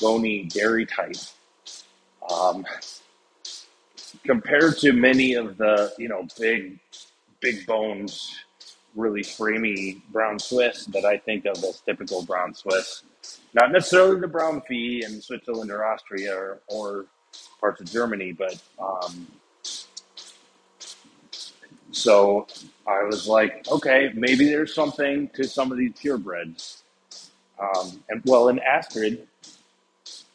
bony 0.01 0.45
dairy 0.45 0.85
type. 0.85 1.15
Um, 2.31 2.65
compared 4.25 4.77
to 4.79 4.93
many 4.93 5.33
of 5.33 5.57
the, 5.57 5.93
you 5.97 6.07
know, 6.09 6.27
big, 6.39 6.79
big 7.39 7.65
bones, 7.65 8.33
really 8.95 9.21
framey 9.21 10.01
brown 10.11 10.39
Swiss 10.39 10.85
that 10.87 11.05
I 11.05 11.17
think 11.17 11.45
of 11.45 11.63
as 11.63 11.81
typical 11.81 12.23
brown 12.23 12.53
Swiss. 12.53 13.03
Not 13.53 13.71
necessarily 13.71 14.19
the 14.19 14.27
Braunvieh 14.27 15.03
in 15.03 15.21
Switzerland 15.21 15.71
or 15.71 15.85
Austria 15.85 16.35
or, 16.35 16.59
or 16.67 17.05
parts 17.59 17.79
of 17.81 17.89
Germany, 17.91 18.31
but 18.31 18.59
um, 18.79 19.27
so 21.91 22.47
I 22.87 23.03
was 23.03 23.27
like, 23.27 23.67
okay, 23.69 24.11
maybe 24.13 24.45
there's 24.45 24.73
something 24.73 25.29
to 25.29 25.45
some 25.45 25.71
of 25.71 25.77
these 25.77 25.93
purebreds. 25.93 26.81
Um, 27.59 28.03
and 28.09 28.21
well, 28.25 28.49
and 28.49 28.59
Astrid 28.59 29.27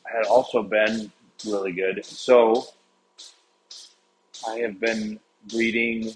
had 0.05 0.27
also 0.29 0.63
been 0.63 1.11
really 1.45 1.73
good. 1.73 2.05
So 2.05 2.67
I 4.49 4.57
have 4.59 4.81
been 4.81 5.19
breeding 5.51 6.15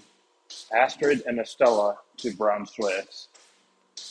Astrid 0.75 1.23
and 1.25 1.39
Estella 1.39 1.97
to 2.17 2.33
Brown 2.35 2.65
Swiss 2.65 3.27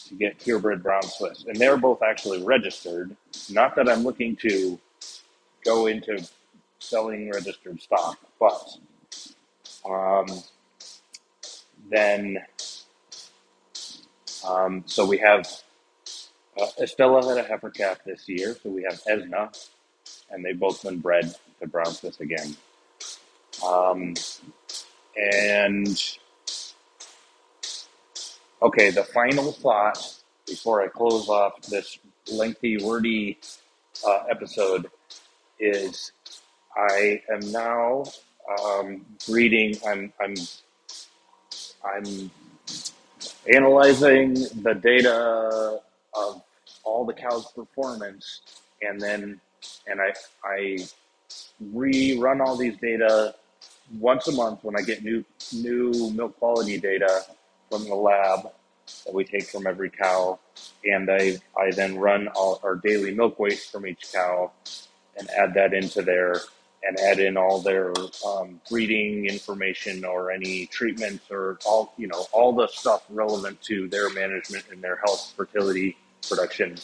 to 0.09 0.15
get 0.15 0.39
purebred 0.39 0.83
Brown 0.83 1.03
Swiss. 1.03 1.45
And 1.47 1.57
they're 1.57 1.77
both 1.77 2.03
actually 2.03 2.43
registered. 2.43 3.17
Not 3.51 3.75
that 3.77 3.89
I'm 3.89 4.03
looking 4.03 4.37
to 4.37 4.79
go 5.65 5.87
into 5.87 6.27
selling 6.79 7.31
registered 7.31 7.81
stock, 7.81 8.19
but 8.39 8.79
um, 9.89 10.27
then 11.91 12.39
um, 14.47 14.85
so 14.87 15.05
we 15.05 15.19
have 15.19 15.49
uh, 16.61 16.67
Estella 16.81 17.27
had 17.27 17.45
a 17.45 17.49
heifer 17.49 17.71
calf 17.71 17.99
this 18.05 18.29
year, 18.29 18.57
so 18.63 18.71
we 18.71 18.83
have 18.85 19.01
Esna, 19.05 19.53
and 20.31 20.45
they've 20.45 20.59
both 20.59 20.83
been 20.83 20.99
bred 20.99 21.35
to 21.61 21.85
Swiss 21.87 22.21
again. 22.21 22.57
Um, 23.67 24.15
and 25.17 26.17
okay, 28.63 28.91
the 28.91 29.05
final 29.05 29.53
thought 29.53 29.99
before 30.47 30.83
I 30.83 30.89
close 30.89 31.29
off 31.29 31.61
this 31.63 31.99
lengthy, 32.31 32.79
wordy 32.79 33.39
uh, 34.07 34.25
episode 34.31 34.91
is 35.59 36.13
I 36.77 37.23
am 37.33 37.53
now 37.53 38.05
um, 38.63 39.05
reading. 39.29 39.77
I'm 39.87 40.13
I'm 40.21 40.35
I'm 41.85 42.31
analyzing 43.53 44.35
the 44.35 44.75
data 44.75 45.81
of 46.15 46.43
all 46.85 47.05
the 47.05 47.15
cows' 47.15 47.51
performance, 47.53 48.43
and 48.83 49.01
then 49.01 49.41
and 49.87 50.01
I 50.01 50.15
I 50.45 50.79
rerun 51.75 52.41
all 52.41 52.57
these 52.57 52.77
data 52.79 53.35
once 53.99 54.29
a 54.29 54.33
month 54.33 54.65
when 54.65 54.77
I 54.77 54.83
get 54.83 55.05
new 55.05 55.25
new 55.55 56.11
milk 56.13 56.39
quality 56.39 56.79
data 56.79 57.23
from 57.71 57.85
the 57.85 57.95
lab 57.95 58.51
that 59.05 59.15
we 59.15 59.25
take 59.25 59.45
from 59.47 59.67
every 59.67 59.91
cow, 59.91 60.39
and 60.85 61.11
I 61.11 61.39
I 61.59 61.71
then 61.73 61.99
run 61.99 62.29
all 62.29 62.61
our 62.65 62.77
daily 62.77 63.15
milk 63.15 63.39
waste 63.39 63.73
from 63.73 63.87
each 63.87 64.13
cow 64.13 64.53
and 65.19 65.29
add 65.31 65.55
that 65.55 65.75
into 65.75 66.03
there 66.03 66.37
and 66.85 66.99
add 67.01 67.19
in 67.21 67.37
all 67.37 67.61
their 67.61 67.93
um, 68.27 68.61
breeding 68.71 69.27
information 69.27 70.05
or 70.05 70.31
any 70.31 70.67
treatments 70.67 71.25
or 71.31 71.59
all 71.67 71.95
you 71.97 72.07
know 72.09 72.27
all 72.33 72.53
the 72.55 72.69
stuff 72.69 73.05
relevant 73.11 73.61
to 73.63 73.89
their 73.89 74.11
management 74.11 74.65
and 74.73 74.83
their 74.83 74.97
health, 75.05 75.33
fertility, 75.37 75.97
production, 76.29 76.77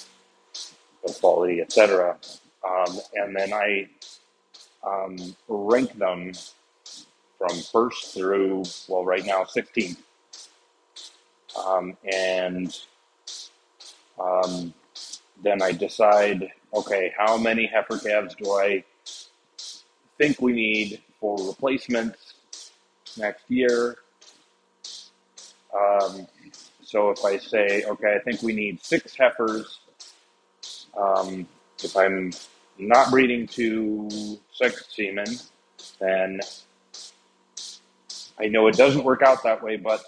quality, 1.20 1.60
etc. 1.60 2.16
Um, 2.64 2.98
and 3.14 3.36
then 3.36 3.52
I 3.52 3.88
um, 4.86 5.16
rank 5.48 5.96
them 5.98 6.32
from 7.38 7.56
first 7.72 8.14
through 8.14 8.62
well, 8.88 9.04
right 9.04 9.24
now 9.24 9.42
16th, 9.42 9.96
um, 11.66 11.96
and 12.04 12.78
um, 14.20 14.72
then 15.42 15.60
I 15.60 15.72
decide 15.72 16.52
okay, 16.74 17.12
how 17.16 17.36
many 17.36 17.66
heifer 17.66 17.98
calves 17.98 18.34
do 18.34 18.52
I 18.52 18.84
think 20.18 20.40
we 20.40 20.52
need 20.52 21.02
for 21.20 21.36
replacements 21.46 22.34
next 23.18 23.44
year. 23.48 23.96
Um, 25.74 26.26
so 26.82 27.10
if 27.10 27.24
I 27.24 27.38
say, 27.38 27.84
okay, 27.84 28.14
I 28.14 28.18
think 28.18 28.42
we 28.42 28.52
need 28.52 28.82
six 28.84 29.16
heifers, 29.16 29.80
um, 30.96 31.46
if 31.82 31.96
I'm 31.96 32.32
not 32.78 33.10
breeding 33.10 33.46
to 33.48 34.08
sex 34.52 34.86
semen, 34.94 35.26
then 36.00 36.40
I 38.38 38.46
know 38.48 38.66
it 38.68 38.76
doesn't 38.76 39.04
work 39.04 39.22
out 39.22 39.42
that 39.44 39.62
way, 39.62 39.76
but 39.76 40.04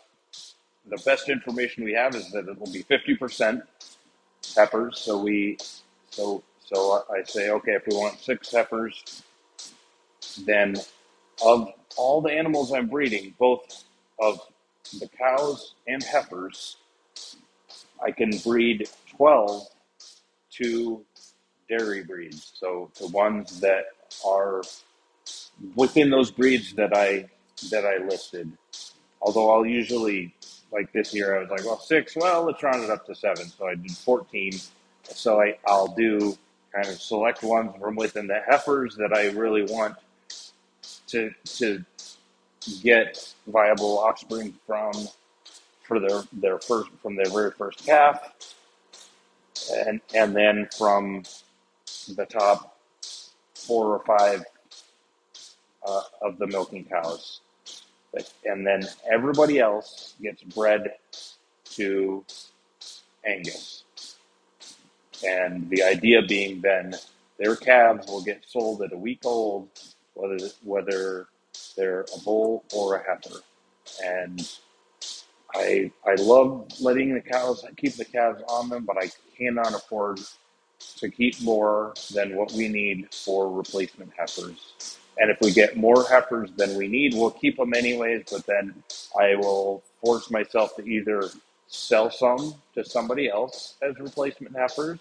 the 0.88 0.98
best 1.04 1.28
information 1.28 1.84
we 1.84 1.94
have 1.94 2.14
is 2.14 2.30
that 2.32 2.48
it 2.48 2.58
will 2.58 2.72
be 2.72 2.84
50% 2.84 3.62
heifers. 4.56 4.98
So 5.00 5.22
we, 5.22 5.58
so, 6.10 6.42
so 6.64 7.04
I 7.12 7.22
say, 7.24 7.50
okay, 7.50 7.72
if 7.72 7.86
we 7.86 7.96
want 7.96 8.20
six 8.20 8.52
heifers, 8.52 9.22
then 10.44 10.76
of 11.44 11.70
all 11.96 12.20
the 12.20 12.32
animals 12.32 12.72
I'm 12.72 12.88
breeding, 12.88 13.34
both 13.38 13.84
of 14.20 14.40
the 15.00 15.08
cows 15.08 15.74
and 15.86 16.02
heifers, 16.02 16.76
I 18.04 18.10
can 18.10 18.30
breed 18.38 18.88
12 19.16 19.66
to 20.52 21.04
dairy 21.68 22.04
breeds. 22.04 22.52
So 22.54 22.90
the 22.98 23.08
ones 23.08 23.60
that 23.60 23.84
are 24.26 24.62
within 25.74 26.10
those 26.10 26.30
breeds 26.30 26.74
that 26.74 26.96
I 26.96 27.28
that 27.70 27.84
I 27.86 28.04
listed. 28.04 28.50
Although 29.22 29.52
I'll 29.52 29.66
usually 29.66 30.34
like 30.72 30.92
this 30.92 31.14
year, 31.14 31.36
I 31.36 31.40
was 31.40 31.50
like, 31.50 31.64
well, 31.64 31.78
six. 31.78 32.16
Well, 32.16 32.44
let's 32.44 32.62
round 32.62 32.82
it 32.82 32.90
up 32.90 33.06
to 33.06 33.14
seven. 33.14 33.48
So 33.48 33.68
I 33.68 33.74
did 33.76 33.92
14. 33.92 34.52
So 35.04 35.40
I, 35.40 35.56
I'll 35.66 35.88
do 35.94 36.36
kind 36.74 36.88
of 36.88 37.00
select 37.00 37.42
ones 37.42 37.72
from 37.80 37.96
within 37.96 38.26
the 38.26 38.40
heifers 38.46 38.96
that 38.96 39.12
I 39.14 39.28
really 39.30 39.62
want 39.64 39.96
to 41.08 41.30
to 41.44 41.84
get 42.82 43.34
viable 43.46 43.98
offspring 43.98 44.54
from 44.66 44.92
for 45.82 46.00
their 46.00 46.22
their 46.32 46.58
first 46.58 46.90
from 47.02 47.16
their 47.16 47.30
very 47.30 47.50
first 47.52 47.84
calf, 47.84 48.34
and 49.86 50.00
and 50.14 50.34
then 50.34 50.68
from 50.76 51.22
the 52.06 52.26
top 52.26 52.78
four 53.54 53.96
or 53.96 54.04
five 54.04 54.44
uh, 55.86 56.02
of 56.22 56.38
the 56.38 56.46
milking 56.46 56.84
cows, 56.84 57.40
and 58.44 58.66
then 58.66 58.86
everybody 59.10 59.58
else 59.60 60.14
gets 60.22 60.42
bred 60.42 60.94
to 61.72 62.24
Angus. 63.26 63.84
And 65.26 65.68
the 65.70 65.82
idea 65.82 66.22
being 66.22 66.60
then 66.60 66.94
their 67.38 67.56
calves 67.56 68.06
will 68.08 68.22
get 68.22 68.44
sold 68.46 68.82
at 68.82 68.92
a 68.92 68.96
week 68.98 69.20
old, 69.24 69.68
whether 70.14 70.38
whether 70.64 71.28
they're 71.76 72.02
a 72.02 72.18
bull 72.24 72.64
or 72.74 72.96
a 72.96 73.04
heifer. 73.04 73.40
And 74.04 74.48
I 75.54 75.90
I 76.06 76.14
love 76.16 76.68
letting 76.80 77.14
the 77.14 77.20
cows 77.20 77.64
keep 77.76 77.94
the 77.94 78.04
calves 78.04 78.42
on 78.48 78.68
them, 78.68 78.84
but 78.84 78.98
I 78.98 79.10
cannot 79.36 79.74
afford 79.74 80.20
to 80.98 81.10
keep 81.10 81.40
more 81.42 81.94
than 82.14 82.36
what 82.36 82.52
we 82.52 82.68
need 82.68 83.12
for 83.14 83.52
replacement 83.52 84.12
heifers. 84.18 84.98
And 85.18 85.30
if 85.30 85.38
we 85.40 85.52
get 85.52 85.76
more 85.76 86.06
heifers 86.08 86.50
than 86.56 86.76
we 86.76 86.88
need, 86.88 87.14
we'll 87.14 87.30
keep 87.30 87.56
them 87.56 87.74
anyways. 87.74 88.24
But 88.30 88.46
then 88.46 88.74
I 89.18 89.36
will 89.36 89.82
force 90.04 90.30
myself 90.30 90.76
to 90.76 90.84
either 90.86 91.30
sell 91.68 92.10
some 92.10 92.54
to 92.74 92.84
somebody 92.84 93.28
else 93.28 93.74
as 93.82 93.98
replacement 93.98 94.56
heifers, 94.56 95.00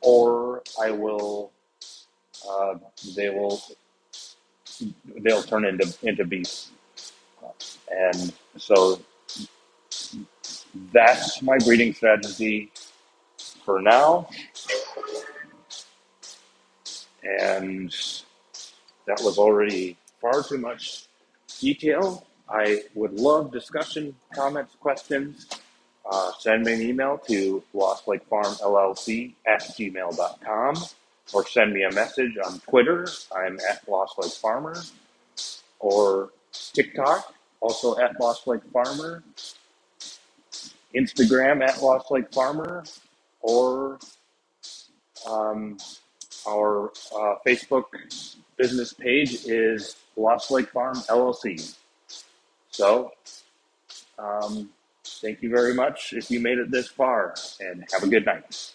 or 0.00 0.62
I 0.82 0.90
will. 0.92 1.52
Uh, 2.48 2.74
they 3.16 3.30
will. 3.30 3.60
They'll 5.20 5.42
turn 5.42 5.66
into 5.66 5.94
into 6.02 6.24
beasts, 6.24 6.70
and 7.90 8.32
so 8.56 9.00
that's 10.92 11.42
my 11.42 11.58
breeding 11.58 11.94
strategy 11.94 12.70
for 13.70 13.80
now. 13.80 14.28
And 17.22 17.94
that 19.06 19.20
was 19.22 19.38
already 19.38 19.96
far 20.20 20.42
too 20.42 20.58
much 20.58 21.04
detail. 21.60 22.26
I 22.48 22.82
would 22.94 23.12
love 23.12 23.52
discussion, 23.52 24.16
comments, 24.34 24.74
questions. 24.80 25.46
Uh, 26.10 26.32
send 26.40 26.64
me 26.64 26.72
an 26.72 26.82
email 26.82 27.18
to 27.28 27.62
Lost 27.72 28.08
Lake 28.08 28.24
Farm 28.24 28.52
LLC 28.54 29.34
at 29.46 29.60
gmail.com 29.60 30.76
or 31.32 31.46
send 31.46 31.72
me 31.72 31.84
a 31.84 31.92
message 31.92 32.36
on 32.44 32.58
Twitter. 32.60 33.06
I'm 33.36 33.56
at 33.70 33.88
Lost 33.88 34.18
Lake 34.18 34.32
Farmer 34.32 34.82
or 35.78 36.30
TikTok, 36.52 37.32
also 37.60 37.96
at 37.98 38.18
Lost 38.20 38.48
Lake 38.48 38.64
Farmer, 38.72 39.22
Instagram 40.92 41.62
at 41.62 41.80
Lost 41.80 42.10
Lake 42.10 42.32
Farmer, 42.34 42.82
or 43.40 43.98
um, 45.28 45.78
our 46.46 46.90
uh, 47.14 47.36
Facebook 47.46 47.84
business 48.56 48.92
page 48.92 49.46
is 49.46 49.96
Lost 50.16 50.50
Lake 50.50 50.68
Farm 50.70 50.96
LLC. 50.96 51.76
So, 52.70 53.12
um, 54.18 54.70
thank 55.04 55.42
you 55.42 55.50
very 55.50 55.74
much 55.74 56.12
if 56.12 56.30
you 56.30 56.40
made 56.40 56.58
it 56.58 56.70
this 56.70 56.88
far, 56.88 57.34
and 57.60 57.84
have 57.92 58.02
a 58.02 58.08
good 58.08 58.24
night. 58.26 58.74